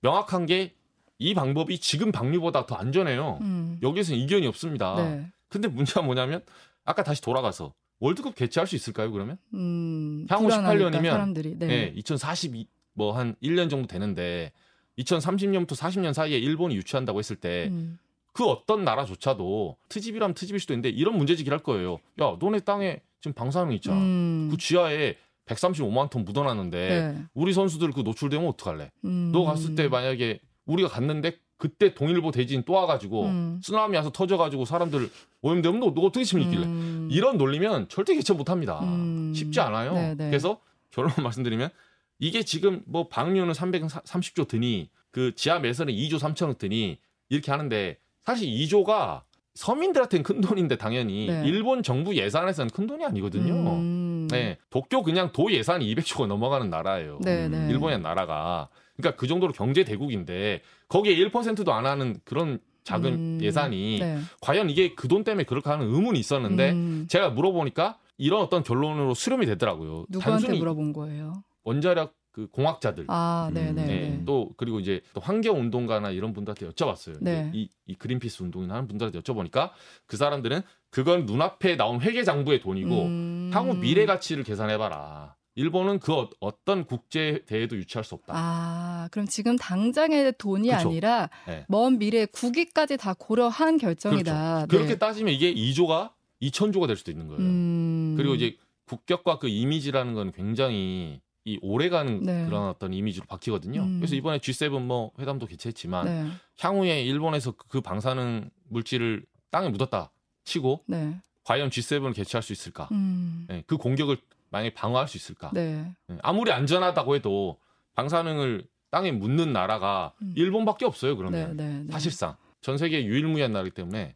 명확한 0.00 0.46
게 0.46 0.74
이 1.22 1.34
방법이 1.34 1.78
지금 1.78 2.10
방류보다 2.10 2.66
더 2.66 2.74
안전해요. 2.74 3.38
음. 3.42 3.78
여기에서는 3.80 4.18
이견이 4.20 4.44
없습니다. 4.48 4.96
네. 4.96 5.30
근데 5.48 5.68
문제가 5.68 6.02
뭐냐면 6.02 6.42
아까 6.84 7.04
다시 7.04 7.22
돌아가서 7.22 7.72
월드컵 8.00 8.34
개최할 8.34 8.66
수 8.66 8.74
있을까요? 8.74 9.12
그러면 9.12 9.38
음. 9.54 10.26
향후 10.28 10.46
불안하니까 10.48 10.90
18년이면 10.90 11.10
사람들이 11.10 11.58
네. 11.60 11.66
네, 11.68 11.92
2042 11.94 12.66
뭐 12.94 13.12
한 13.12 13.36
1년 13.40 13.70
정도 13.70 13.86
되는데 13.86 14.50
2030년부터 14.98 15.76
40년 15.76 16.12
사이에 16.12 16.38
일본이 16.38 16.74
유치한다고 16.74 17.20
했을 17.20 17.36
때 17.36 17.68
음. 17.70 17.98
그 18.32 18.46
어떤 18.46 18.84
나라조차도 18.84 19.76
트집이라면 19.88 20.34
트집일 20.34 20.60
수도 20.60 20.72
있는데 20.72 20.88
이런 20.88 21.16
문제제기를 21.16 21.56
할 21.56 21.62
거예요. 21.62 21.98
야, 22.20 22.36
너네 22.40 22.60
땅에 22.60 23.00
지금 23.20 23.34
방사능 23.34 23.72
있잖아. 23.74 23.98
음. 23.98 24.48
그 24.50 24.56
지하에 24.56 25.16
135만 25.46 26.10
톤 26.10 26.24
묻어놨는데 26.24 26.88
네. 26.88 27.24
우리 27.34 27.52
선수들 27.52 27.92
그 27.92 28.00
노출되면 28.00 28.48
어떡할래? 28.48 28.90
음. 29.04 29.30
너 29.32 29.44
갔을 29.44 29.74
때 29.74 29.88
만약에 29.88 30.40
우리가 30.66 30.88
갔는데 30.88 31.36
그때 31.56 31.94
동일보 31.94 32.32
대진 32.32 32.64
또 32.64 32.72
와가지고 32.72 33.24
음. 33.26 33.60
쓰나미 33.62 33.96
와서 33.96 34.10
터져가지고 34.10 34.64
사람들 34.64 35.08
오염되면 35.42 35.80
너, 35.80 35.94
너 35.94 36.02
어떻게 36.02 36.24
책임 36.24 36.46
있길래? 36.46 36.66
음. 36.66 37.08
이런 37.10 37.38
논리면 37.38 37.88
절대 37.88 38.14
개최 38.14 38.32
못합니다. 38.32 38.80
음. 38.82 39.32
쉽지 39.34 39.60
않아요. 39.60 39.92
네, 39.92 40.14
네. 40.14 40.28
그래서 40.28 40.58
결론 40.90 41.12
말씀드리면 41.22 41.70
이게 42.18 42.42
지금 42.42 42.82
뭐 42.86 43.08
방류는 43.08 43.52
330조 43.52 44.48
드니 44.48 44.88
그 45.10 45.34
지하 45.34 45.58
매설은 45.58 45.94
2조 45.94 46.18
3천억 46.18 46.58
드니 46.58 46.98
이렇게 47.28 47.50
하는데 47.50 47.96
사실 48.24 48.48
2조가 48.48 49.22
서민들한테는 49.54 50.22
큰 50.22 50.40
돈인데 50.40 50.76
당연히 50.76 51.26
네. 51.26 51.42
일본 51.44 51.82
정부 51.82 52.16
예산에서는 52.16 52.70
큰 52.70 52.86
돈이 52.86 53.04
아니거든요. 53.04 53.52
음. 53.52 54.28
네, 54.30 54.56
도쿄 54.70 55.02
그냥 55.02 55.30
도 55.32 55.52
예산이 55.52 55.94
200조가 55.94 56.26
넘어가는 56.26 56.70
나라예요. 56.70 57.18
네, 57.22 57.48
네. 57.48 57.68
일본이란 57.68 58.02
나라가 58.02 58.68
그러니까 58.96 59.18
그 59.20 59.26
정도로 59.26 59.52
경제 59.52 59.84
대국인데 59.84 60.62
거기에 60.88 61.14
1%도 61.16 61.72
안 61.72 61.84
하는 61.84 62.16
그런 62.24 62.58
작은 62.84 63.12
음. 63.12 63.38
예산이 63.42 63.98
네. 64.00 64.18
과연 64.40 64.70
이게 64.70 64.94
그 64.94 65.06
돈 65.08 65.22
때문에 65.22 65.44
그렇게 65.44 65.68
하는 65.68 65.86
의문이 65.92 66.18
있었는데 66.18 66.70
음. 66.70 67.06
제가 67.08 67.30
물어보니까 67.30 67.98
이런 68.16 68.40
어떤 68.40 68.62
결론으로 68.62 69.14
수렴이 69.14 69.44
되더라고요. 69.46 70.06
누구한테 70.08 70.30
단순히 70.30 70.58
물어본 70.58 70.92
거예요? 70.94 71.42
원자력 71.64 72.14
그 72.32 72.48
공학자들 72.48 73.04
아, 73.08 73.50
네, 73.52 73.68
음, 73.68 73.74
네. 73.74 73.84
네, 73.86 74.00
네. 74.08 74.22
또 74.24 74.50
그리고 74.56 74.80
이제 74.80 75.02
또 75.12 75.20
환경 75.20 75.60
운동가나 75.60 76.10
이런 76.10 76.32
분들한테 76.32 76.66
여쭤봤어요. 76.70 77.18
네. 77.20 77.50
이, 77.54 77.68
이 77.86 77.94
그린피스 77.94 78.42
운동이나 78.42 78.74
하는 78.74 78.88
분들한테 78.88 79.20
여쭤보니까 79.20 79.70
그 80.06 80.16
사람들은 80.16 80.62
그건 80.88 81.26
눈앞에 81.26 81.76
나온 81.76 82.00
회계 82.00 82.24
장부의 82.24 82.60
돈이고 82.60 83.02
음. 83.04 83.50
향후 83.52 83.74
미래 83.74 84.06
가치를 84.06 84.44
계산해봐라. 84.44 85.36
일본은 85.54 85.98
그 85.98 86.14
어- 86.14 86.30
어떤 86.40 86.86
국제 86.86 87.42
대회도 87.44 87.76
유치할 87.76 88.04
수 88.04 88.14
없다. 88.14 88.32
아, 88.34 89.08
그럼 89.10 89.26
지금 89.26 89.56
당장의 89.56 90.32
돈이 90.38 90.70
그쵸. 90.70 90.88
아니라 90.88 91.28
네. 91.46 91.66
먼 91.68 91.98
미래 91.98 92.24
국위까지 92.24 92.96
다 92.96 93.12
고려한 93.12 93.76
결정이다. 93.76 94.66
그렇게 94.70 94.94
네. 94.94 94.98
따지면 94.98 95.34
이게 95.34 95.52
2조가 95.52 96.12
2천조가 96.40 96.86
될 96.86 96.96
수도 96.96 97.10
있는 97.10 97.28
거예요. 97.28 97.42
음. 97.42 98.14
그리고 98.16 98.34
이제 98.34 98.56
국격과 98.86 99.38
그 99.38 99.48
이미지라는 99.48 100.14
건 100.14 100.32
굉장히 100.32 101.20
이 101.44 101.58
오래가는 101.60 102.22
네. 102.22 102.44
그런 102.46 102.68
어떤 102.68 102.92
이미지로 102.94 103.26
바뀌거든요. 103.26 103.80
음. 103.82 103.98
그래서 103.98 104.14
이번에 104.14 104.38
G7 104.38 104.80
뭐 104.80 105.10
회담도 105.18 105.46
개최했지만 105.46 106.04
네, 106.04 106.26
향후에 106.60 107.02
일본에서 107.02 107.52
그- 107.52 107.66
그 107.68 107.80
방사능 107.80 108.50
물질을 108.68 109.24
땅에 109.50 109.68
묻었다 109.68 110.12
치고 110.44 110.84
네. 110.86 111.16
과연 111.44 111.70
G7을 111.70 112.14
개최할 112.14 112.42
수 112.42 112.52
있을까? 112.52 112.88
음. 112.92 113.46
네, 113.48 113.64
그 113.66 113.76
공격을 113.76 114.18
만약에 114.50 114.74
방어할 114.74 115.08
수 115.08 115.16
있을까? 115.16 115.50
네. 115.52 115.92
네, 116.06 116.18
아무리 116.22 116.52
안전하다고 116.52 117.16
해도 117.16 117.58
방사능을 117.94 118.66
땅에 118.90 119.10
묻는 119.10 119.52
나라가 119.52 120.12
음. 120.22 120.32
일본밖에 120.36 120.84
없어요. 120.84 121.12
네, 121.12 121.16
그러면 121.16 121.56
네, 121.56 121.68
네. 121.84 121.92
사실상 121.92 122.36
전 122.60 122.78
세계 122.78 123.04
유일무이한 123.04 123.52
나라이기 123.52 123.74
때문에 123.74 124.14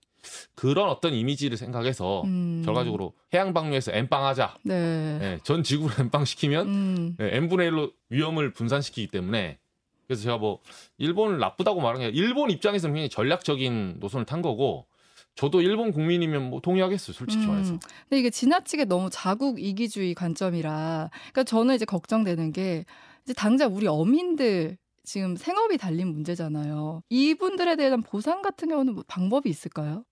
그런 0.55 0.89
어떤 0.89 1.13
이미지를 1.15 1.57
생각해서 1.57 2.23
음. 2.23 2.63
결과적으로 2.65 3.15
해양 3.35 3.53
방류에서 3.53 3.93
엠빵하자. 3.93 4.57
네. 4.65 5.19
네, 5.19 5.39
전 5.43 5.63
지구를 5.63 5.95
엠빵 6.01 6.25
시키면 6.25 6.67
음. 6.67 7.17
네, 7.19 7.37
n분의 7.37 7.71
1로 7.71 7.93
위험을 8.11 8.53
분산시키기 8.53 9.09
때문에 9.09 9.59
그래서 10.07 10.23
제가 10.23 10.39
뭐 10.39 10.61
일본을 10.99 11.39
나쁘다고 11.39 11.81
말한 11.81 12.01
게 12.01 12.07
아니라 12.07 12.25
일본 12.25 12.51
입장에서는 12.51 12.95
굉장히 12.95 13.09
전략적인 13.09 13.97
노선을 13.99 14.25
탄 14.25 14.41
거고 14.41 14.87
저도 15.35 15.61
일본 15.61 15.93
국민이면 15.93 16.49
뭐 16.51 16.61
동의하겠어요. 16.61 17.13
솔직히 17.13 17.45
음. 17.45 17.51
말해서. 17.51 17.79
근데 18.09 18.19
이게 18.19 18.31
지나치게 18.31 18.87
너무 18.87 19.11
자국 19.11 19.61
이기주의 19.61 20.15
관점이라 20.15 21.11
그러니까 21.13 21.45
저는 21.45 21.75
이제 21.75 21.85
걱정되는 21.85 22.53
게 22.53 22.85
이제 23.25 23.35
당장 23.35 23.75
우리 23.75 23.87
어민들 23.87 24.79
지금 25.07 25.37
생업이 25.37 25.79
달린 25.79 26.09
문제잖아요. 26.09 27.03
이분들에 27.09 27.77
대한 27.77 28.03
보상 28.03 28.43
같은 28.43 28.69
경우는 28.69 28.95
뭐 28.95 29.05
방법이 29.07 29.49
있을까요? 29.49 30.05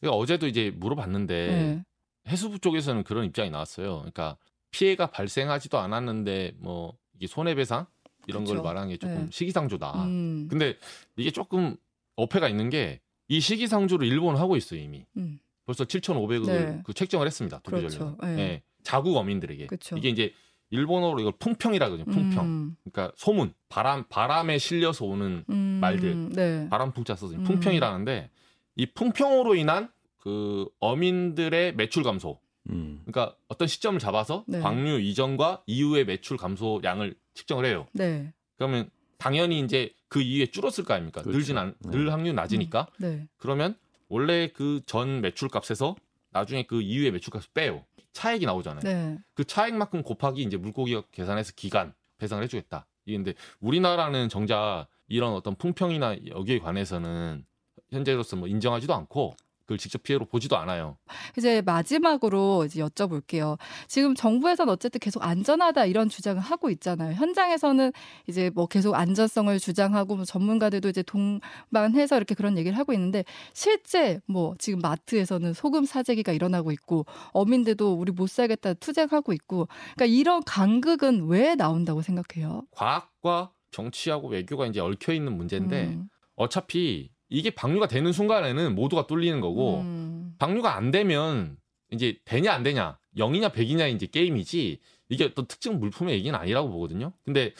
그러니까 0.00 0.16
어제도 0.16 0.46
이제 0.46 0.72
물어봤는데 0.74 1.46
네. 1.46 1.84
해수부 2.28 2.58
쪽에서는 2.60 3.04
그런 3.04 3.24
입장이 3.26 3.50
나왔어요. 3.50 3.98
그러니까 3.98 4.38
피해가 4.70 5.10
발생하지도 5.10 5.78
않았는데 5.78 6.54
뭐 6.58 6.96
이게 7.14 7.26
손해배상 7.26 7.86
이런 8.26 8.44
걸 8.44 8.56
그쵸. 8.56 8.62
말하는 8.64 8.88
게 8.88 8.96
조금 8.96 9.16
네. 9.16 9.26
시기상조다. 9.30 10.04
음. 10.04 10.48
근데 10.48 10.76
이게 11.16 11.30
조금 11.30 11.76
어폐가 12.16 12.48
있는 12.48 12.70
게 12.70 13.00
이 13.28 13.40
시기상조를 13.40 14.06
일본은 14.06 14.38
하고 14.40 14.56
있어요 14.56 14.80
이미. 14.80 15.04
음. 15.16 15.38
벌써 15.64 15.84
7,500억을 15.84 16.46
네. 16.46 16.80
그 16.84 16.94
책정을 16.94 17.26
했습니다. 17.26 17.58
도쿄전력. 17.64 18.16
그렇죠. 18.18 18.18
예. 18.22 18.36
네. 18.36 18.62
자국 18.84 19.16
어민들에게. 19.16 19.66
그쵸. 19.66 19.96
이게 19.96 20.08
이제 20.08 20.32
일본어로 20.70 21.20
이걸 21.20 21.32
풍평이라 21.38 21.88
그러죠. 21.90 22.04
풍평. 22.06 22.44
음, 22.44 22.76
그러니까 22.90 23.14
소문, 23.16 23.52
바람, 23.68 24.04
바람에 24.08 24.58
실려서 24.58 25.04
오는 25.04 25.44
음, 25.48 25.78
말들. 25.80 26.30
네. 26.30 26.68
바람 26.68 26.92
풍자 26.92 27.14
써서 27.14 27.34
음. 27.34 27.44
풍평이라는데 27.44 28.30
이 28.76 28.86
풍평으로 28.86 29.54
인한 29.54 29.90
그 30.18 30.66
어민들의 30.80 31.76
매출 31.76 32.02
감소. 32.02 32.40
음. 32.70 33.02
그러니까 33.06 33.36
어떤 33.48 33.68
시점을 33.68 33.98
잡아서 34.00 34.44
네. 34.48 34.60
광류 34.60 34.98
이전과 35.00 35.62
이후의 35.66 36.04
매출 36.04 36.36
감소량을 36.36 37.14
측정을 37.34 37.64
해요. 37.64 37.86
네. 37.92 38.32
그러면 38.56 38.90
당연히 39.18 39.60
이제 39.60 39.94
그 40.08 40.20
이후에 40.20 40.46
줄었을 40.46 40.84
거 40.84 40.94
아닙니까? 40.94 41.22
그렇죠. 41.22 41.38
늘진 41.38 41.58
않, 41.58 41.74
네. 41.80 41.90
늘 41.90 42.12
확률 42.12 42.34
낮으니까. 42.34 42.88
네. 42.98 43.28
그러면 43.36 43.76
원래 44.08 44.48
그 44.48 44.80
전 44.86 45.20
매출 45.20 45.48
값에서 45.48 45.94
나중에 46.36 46.64
그 46.64 46.80
이후의 46.82 47.12
매출값을 47.12 47.50
빼요. 47.54 47.84
차액이 48.12 48.46
나오잖아요. 48.46 48.80
네. 48.82 49.18
그 49.34 49.44
차액만큼 49.44 50.02
곱하기 50.02 50.42
이제 50.42 50.56
물고기가 50.56 51.02
계산해서 51.12 51.52
기간 51.56 51.94
배상을 52.18 52.42
해주겠다. 52.44 52.86
이게 53.04 53.16
근데 53.16 53.34
우리나라는 53.60 54.28
정작 54.28 54.86
이런 55.08 55.32
어떤 55.32 55.54
풍평이나 55.54 56.16
여기에 56.28 56.58
관해서는 56.60 57.44
현재로서 57.90 58.36
뭐 58.36 58.48
인정하지도 58.48 58.94
않고 58.94 59.36
그걸 59.66 59.78
직접 59.78 60.02
피해로 60.04 60.24
보지도 60.24 60.56
않아요. 60.56 60.96
이제 61.36 61.60
마지막으로 61.60 62.64
이제 62.64 62.80
여쭤볼게요. 62.80 63.58
지금 63.88 64.14
정부에서는 64.14 64.72
어쨌든 64.72 65.00
계속 65.00 65.24
안전하다 65.24 65.86
이런 65.86 66.08
주장을 66.08 66.40
하고 66.40 66.70
있잖아요. 66.70 67.14
현장에서는 67.14 67.92
이제 68.28 68.50
뭐 68.54 68.66
계속 68.66 68.94
안전성을 68.94 69.58
주장하고 69.58 70.14
뭐 70.14 70.24
전문가들도 70.24 70.88
이제 70.88 71.02
동반해서 71.02 72.16
이렇게 72.16 72.36
그런 72.36 72.56
얘기를 72.56 72.78
하고 72.78 72.92
있는데 72.92 73.24
실제 73.54 74.20
뭐 74.26 74.54
지금 74.58 74.78
마트에서는 74.78 75.52
소금 75.52 75.84
사재기가 75.84 76.30
일어나고 76.30 76.70
있고 76.70 77.04
어민들도 77.32 77.94
우리 77.94 78.12
못 78.12 78.28
살겠다 78.30 78.74
투쟁하고 78.74 79.32
있고 79.32 79.66
그러니까 79.96 80.06
이런 80.06 80.44
간극은 80.44 81.26
왜 81.26 81.56
나온다고 81.56 82.02
생각해요? 82.02 82.62
과학과 82.70 83.50
정치하고 83.72 84.28
외교가 84.28 84.66
이제 84.66 84.78
얽혀 84.78 85.12
있는 85.12 85.36
문제인데 85.36 85.86
음. 85.86 86.08
어차피 86.36 87.10
이게 87.28 87.50
방류가 87.50 87.88
되는 87.88 88.12
순간에는 88.12 88.74
모두가 88.74 89.06
뚫리는 89.06 89.40
거고 89.40 89.80
음. 89.80 90.34
방류가 90.38 90.76
안 90.76 90.90
되면 90.90 91.56
이제 91.90 92.18
되냐 92.24 92.52
안 92.52 92.62
되냐 92.62 92.98
0이냐 93.16 93.52
100이냐 93.52 93.92
이제 93.94 94.06
게임이지 94.06 94.78
이게 95.08 95.24
어떤 95.24 95.46
특정 95.46 95.78
물품의 95.78 96.14
얘기는 96.14 96.38
아니라고 96.38 96.70
보거든요. 96.70 97.12
근데 97.24 97.52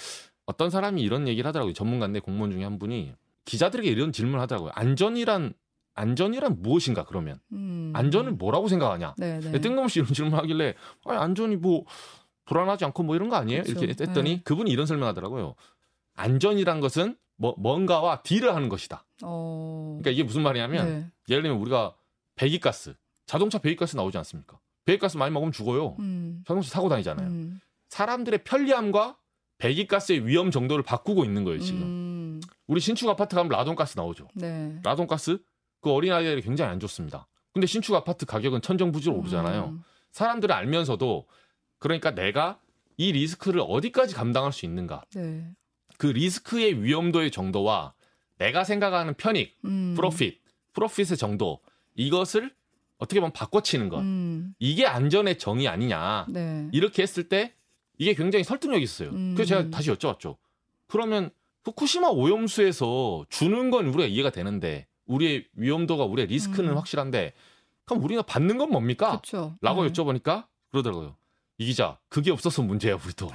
어떤 0.47 0.71
사람이 0.71 1.03
이런 1.03 1.27
얘기를 1.29 1.47
하더라고요. 1.49 1.75
전문가인데 1.75 2.21
공무원 2.21 2.53
중에 2.53 2.65
한 2.65 2.79
분이 2.79 3.13
기자들에게 3.45 3.89
이런 3.89 4.13
질문을 4.13 4.41
하더라고요. 4.41 4.71
안전이란 4.75 5.55
안전이란 5.95 6.61
무엇인가 6.61 7.05
그러면 7.05 7.39
음. 7.53 7.93
안전을 7.95 8.33
뭐라고 8.33 8.69
생각하냐? 8.69 9.15
네, 9.17 9.41
네. 9.41 9.61
뜬금없이 9.61 10.01
이런 10.01 10.13
질문을 10.13 10.39
하길래 10.39 10.75
아니, 11.05 11.19
안전이 11.19 11.57
뭐 11.57 11.85
불안하지 12.45 12.85
않고 12.85 13.03
뭐 13.03 13.17
이런 13.17 13.29
거 13.29 13.37
아니에요? 13.37 13.63
그쵸. 13.63 13.83
이렇게 13.83 14.05
했더니 14.05 14.37
네. 14.37 14.43
그분이 14.45 14.71
이런 14.71 14.87
설명하더라고요. 14.87 15.55
안전이란 16.15 16.81
것은 16.81 17.17
뭐 17.37 17.55
뭔가와 17.59 18.23
딜을 18.23 18.55
하는 18.55 18.69
것이다. 18.69 19.05
어. 19.23 19.99
그러니까 20.01 20.11
이게 20.11 20.23
무슨 20.23 20.43
말이냐면 20.43 20.87
네. 20.87 21.11
예를 21.29 21.43
들면 21.43 21.61
우리가 21.61 21.95
배기가스, 22.35 22.95
자동차 23.27 23.59
배기가스 23.59 23.97
나오지 23.97 24.17
않습니까? 24.19 24.59
배기가스 24.85 25.17
많이 25.17 25.33
먹으면 25.33 25.53
죽어요. 25.53 25.97
음. 25.99 26.43
자동차 26.47 26.71
사고 26.71 26.89
다니잖아요. 26.89 27.29
음. 27.29 27.61
사람들의 27.89 28.45
편리함과 28.45 29.17
배기가스의 29.59 30.27
위험 30.27 30.51
정도를 30.51 30.85
바꾸고 30.85 31.25
있는 31.25 31.45
거예요, 31.45 31.61
지금. 31.61 31.83
음. 31.83 32.41
우리 32.67 32.81
신축 32.81 33.09
아파트 33.09 33.35
가면 33.37 33.51
라돈가스 33.51 33.97
나오죠. 33.99 34.29
네. 34.35 34.79
라돈가스 34.83 35.39
그 35.81 35.91
어린아이들이 35.91 36.43
굉장히 36.43 36.71
안 36.73 36.81
좋습니다. 36.81 37.27
근데 37.53 37.67
신축 37.67 37.95
아파트 37.95 38.27
가격은 38.27 38.61
천정부지로 38.61 39.15
오르잖아요. 39.17 39.67
음. 39.67 39.83
사람들은 40.13 40.55
알면서도 40.55 41.27
그러니까 41.79 42.11
내가 42.11 42.59
이 42.99 43.13
리스크를 43.13 43.63
어디까지 43.67 44.15
감당할 44.15 44.53
수 44.53 44.67
있는가? 44.67 45.05
네. 45.15 45.51
그 45.99 46.07
리스크의 46.07 46.83
위험도의 46.83 47.31
정도와 47.31 47.95
내가 48.39 48.65
생각하는 48.65 49.15
편익, 49.15 49.57
음. 49.65 49.95
프로핏, 49.97 50.41
프로핏의 50.73 51.17
정도 51.17 51.61
이것을 51.95 52.55
어떻게 52.99 53.21
보면 53.21 53.33
바꿔치는 53.33 53.89
것. 53.89 54.01
음. 54.01 54.55
이게 54.59 54.87
안전의 54.87 55.39
정의 55.39 55.69
아니냐. 55.69 56.27
네. 56.29 56.69
이렇게 56.73 57.03
했을 57.03 57.29
때 57.29 57.55
이게 57.99 58.15
굉장히 58.15 58.45
설득력이 58.45 58.83
있어요. 58.83 59.11
음. 59.11 59.35
그래서 59.35 59.49
제가 59.57 59.71
다시 59.71 59.91
여쭤봤죠. 59.91 60.37
그러면 60.87 61.31
후쿠시마 61.65 62.09
오염수에서 62.09 63.27
주는 63.29 63.71
건 63.71 63.87
우리가 63.87 64.07
이해가 64.07 64.31
되는데 64.31 64.87
우리의 65.07 65.47
위험도가 65.55 66.05
우리의 66.05 66.29
리스크는 66.29 66.71
음. 66.71 66.77
확실한데 66.77 67.33
그럼 67.85 68.03
우리가 68.05 68.23
받는 68.23 68.59
건 68.59 68.71
뭡니까? 68.71 69.11
그렇죠. 69.11 69.57
라고 69.61 69.85
네. 69.85 69.93
여쭤보니까 69.93 70.47
그러더라고요. 70.71 71.17
이 71.59 71.67
기자, 71.67 71.99
그게 72.09 72.31
없어서 72.31 72.63
문제야, 72.63 72.95
우리도. 72.95 73.31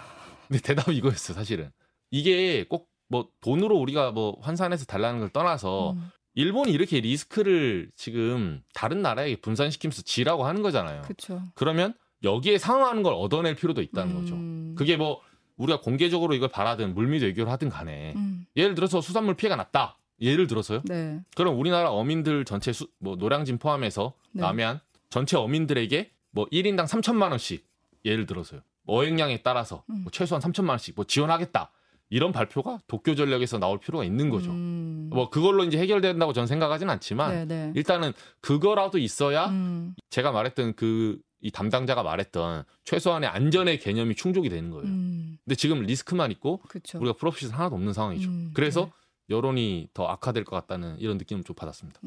근데 0.47 0.61
대답이 0.61 0.95
이거였어요, 0.97 1.35
사실은. 1.35 1.71
이게 2.11 2.65
꼭 2.67 2.91
뭐 3.11 3.27
돈으로 3.41 3.77
우리가 3.77 4.11
뭐 4.11 4.37
환산해서 4.41 4.85
달라는 4.85 5.19
걸 5.19 5.29
떠나서 5.29 5.91
음. 5.91 6.09
일본이 6.33 6.71
이렇게 6.71 7.01
리스크를 7.01 7.91
지금 7.97 8.63
다른 8.73 9.01
나라에게 9.01 9.41
분산시키면서 9.41 10.03
지라고 10.03 10.45
하는 10.45 10.61
거잖아요. 10.61 11.01
그렇죠. 11.01 11.43
그러면 11.53 11.93
여기에 12.23 12.57
상응하는 12.57 13.03
걸 13.03 13.13
얻어낼 13.13 13.55
필요도 13.55 13.81
있다는 13.81 14.15
거죠. 14.15 14.35
음. 14.35 14.75
그게 14.77 14.95
뭐 14.95 15.19
우리가 15.57 15.81
공개적으로 15.81 16.33
이걸 16.33 16.47
바라든 16.47 16.93
물밑 16.95 17.21
외교를 17.23 17.51
하든 17.51 17.67
간에 17.67 18.13
음. 18.15 18.45
예를 18.55 18.75
들어서 18.75 19.01
수산물 19.01 19.35
피해가 19.35 19.57
났다. 19.57 19.97
예를 20.21 20.47
들어서요. 20.47 20.81
네. 20.85 21.19
그럼 21.35 21.59
우리나라 21.59 21.91
어민들 21.91 22.45
전체 22.45 22.71
수, 22.71 22.87
뭐 22.99 23.17
노량진 23.17 23.57
포함해서 23.57 24.13
네. 24.31 24.41
남해안 24.41 24.79
전체 25.09 25.35
어민들에게 25.35 26.11
뭐 26.31 26.45
1인당 26.45 26.87
3천만 26.87 27.31
원씩 27.31 27.67
예를 28.05 28.25
들어서요. 28.25 28.61
뭐 28.83 29.01
어획량에 29.01 29.41
따라서 29.41 29.83
음. 29.89 30.03
뭐 30.03 30.11
최소한 30.11 30.41
3천만 30.41 30.69
원씩 30.69 30.95
뭐 30.95 31.03
지원하겠다. 31.03 31.71
이런 32.11 32.31
발표가 32.31 32.79
도쿄 32.87 33.15
전략에서 33.15 33.57
나올 33.57 33.79
필요가 33.79 34.03
있는 34.03 34.29
거죠. 34.29 34.51
음. 34.51 35.09
뭐 35.11 35.31
그걸로 35.31 35.63
이제 35.63 35.79
해결된다고 35.79 36.33
저는 36.33 36.45
생각하진 36.45 36.89
않지만 36.89 37.31
네, 37.31 37.45
네. 37.45 37.73
일단은 37.75 38.13
그거라도 38.41 38.99
있어야 38.99 39.47
음. 39.47 39.95
제가 40.11 40.31
말했던 40.31 40.75
그 40.75 41.19
이 41.41 41.49
담당자가 41.49 42.03
말했던 42.03 42.63
최소한의 42.85 43.27
안전의 43.29 43.79
개념이 43.79 44.15
충족이 44.15 44.49
되는 44.49 44.69
거예요. 44.69 44.85
음. 44.85 45.37
근데 45.43 45.55
지금 45.55 45.81
리스크만 45.81 46.31
있고 46.31 46.59
그렇죠. 46.67 46.99
우리가 46.99 47.13
프로핏은 47.13 47.51
하나도 47.51 47.75
없는 47.75 47.93
상황이죠. 47.93 48.29
음, 48.29 48.51
그래서 48.53 48.91
여론이 49.29 49.89
더 49.93 50.05
악화될 50.05 50.43
것 50.43 50.55
같다는 50.55 50.99
이런 50.99 51.17
느낌을 51.17 51.43
좀 51.43 51.55
받았습니다. 51.55 51.99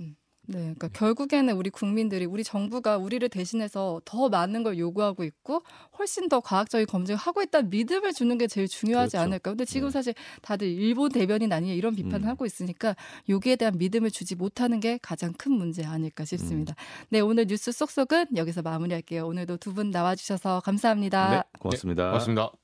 네, 0.46 0.58
그러니까 0.58 0.88
결국에는 0.88 1.54
우리 1.56 1.70
국민들이 1.70 2.26
우리 2.26 2.44
정부가 2.44 2.98
우리를 2.98 3.26
대신해서 3.28 4.00
더 4.04 4.28
많은 4.28 4.62
걸 4.62 4.78
요구하고 4.78 5.24
있고 5.24 5.62
훨씬 5.98 6.28
더 6.28 6.40
과학적인 6.40 6.86
검증을 6.86 7.16
하고 7.16 7.42
있다는 7.42 7.70
믿음을 7.70 8.12
주는 8.12 8.36
게 8.36 8.46
제일 8.46 8.68
중요하지 8.68 9.12
그렇죠. 9.12 9.24
않을까. 9.24 9.50
근데 9.50 9.64
지금 9.64 9.88
네. 9.88 9.92
사실 9.92 10.14
다들 10.42 10.66
일본 10.68 11.10
대변인 11.10 11.52
아니냐 11.52 11.72
이런 11.74 11.94
비판을 11.94 12.26
음. 12.26 12.28
하고 12.28 12.46
있으니까 12.46 12.94
여기에 13.28 13.56
대한 13.56 13.78
믿음을 13.78 14.10
주지 14.10 14.34
못하는 14.34 14.80
게 14.80 14.98
가장 15.02 15.32
큰 15.32 15.52
문제 15.52 15.84
아닐까 15.84 16.24
싶습니다. 16.24 16.74
음. 16.78 17.06
네, 17.10 17.20
오늘 17.20 17.46
뉴스 17.46 17.72
쏙쏙은 17.72 18.36
여기서 18.36 18.62
마무리할게요. 18.62 19.26
오늘도 19.26 19.58
두 19.58 19.74
분 19.74 19.90
나와주셔서 19.90 20.60
감사합니다. 20.60 21.30
네. 21.30 21.42
고맙습니다. 21.58 22.06
고맙습니다. 22.06 22.63